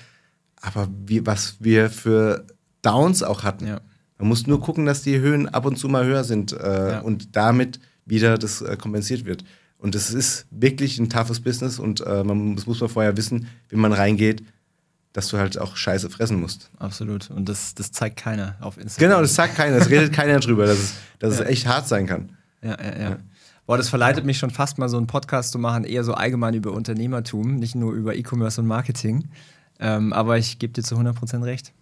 [0.59, 2.45] Aber wie, was wir für
[2.81, 3.67] Downs auch hatten.
[3.67, 3.81] Ja.
[4.17, 6.99] Man muss nur gucken, dass die Höhen ab und zu mal höher sind äh, ja.
[6.99, 9.43] und damit wieder das äh, kompensiert wird.
[9.81, 13.47] Und es ist wirklich ein toughes Business und äh, man, das muss man vorher wissen,
[13.69, 14.43] wie man reingeht,
[15.11, 16.69] dass du halt auch Scheiße fressen musst.
[16.77, 17.31] Absolut.
[17.31, 19.09] Und das, das zeigt keiner auf Instagram.
[19.09, 21.45] Genau, das zeigt keiner, das redet keiner drüber, dass es, dass ja.
[21.45, 22.29] es echt hart sein kann.
[22.61, 23.09] Ja, ja, ja.
[23.09, 23.17] ja.
[23.65, 26.53] Boah, das verleitet mich schon fast mal so einen Podcast zu machen, eher so allgemein
[26.53, 29.29] über Unternehmertum, nicht nur über E-Commerce und Marketing.
[29.79, 31.73] Ähm, aber ich gebe dir zu 100% recht.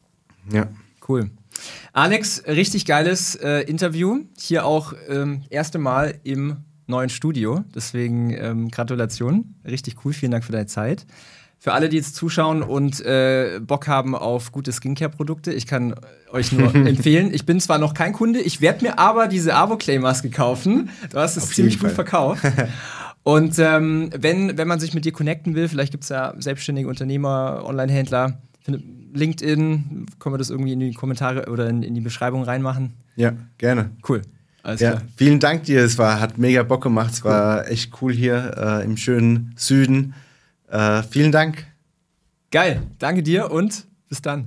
[0.53, 0.67] Ja.
[1.05, 1.31] Cool.
[1.91, 4.21] Alex, richtig geiles äh, Interview.
[4.37, 7.63] Hier auch ähm, erste Mal im neuen Studio.
[7.73, 9.55] Deswegen ähm, Gratulation.
[9.65, 10.13] Richtig cool.
[10.13, 11.05] Vielen Dank für deine Zeit.
[11.61, 15.93] Für alle, die jetzt zuschauen und äh, Bock haben auf gute Skincare-Produkte, ich kann
[16.31, 17.33] euch nur empfehlen.
[17.33, 20.89] Ich bin zwar noch kein Kunde, ich werde mir aber diese Avoclay-Maske kaufen.
[21.11, 22.43] Du hast es ziemlich gut verkauft.
[23.23, 26.87] Und ähm, wenn, wenn man sich mit dir connecten will, vielleicht gibt es ja selbstständige
[26.87, 28.41] Unternehmer, Online-Händler,
[29.13, 32.93] LinkedIn, können wir das irgendwie in die Kommentare oder in, in die Beschreibung reinmachen?
[33.17, 33.91] Ja, gerne.
[34.07, 34.21] Cool.
[34.69, 35.03] Alles ja, klar.
[35.15, 35.83] Vielen Dank dir.
[35.83, 37.13] Es war, hat mega Bock gemacht.
[37.13, 37.31] Es cool.
[37.31, 40.13] war echt cool hier äh, im schönen Süden.
[40.69, 41.65] Äh, vielen Dank.
[42.51, 42.83] Geil.
[42.99, 44.37] Danke dir und bis dann.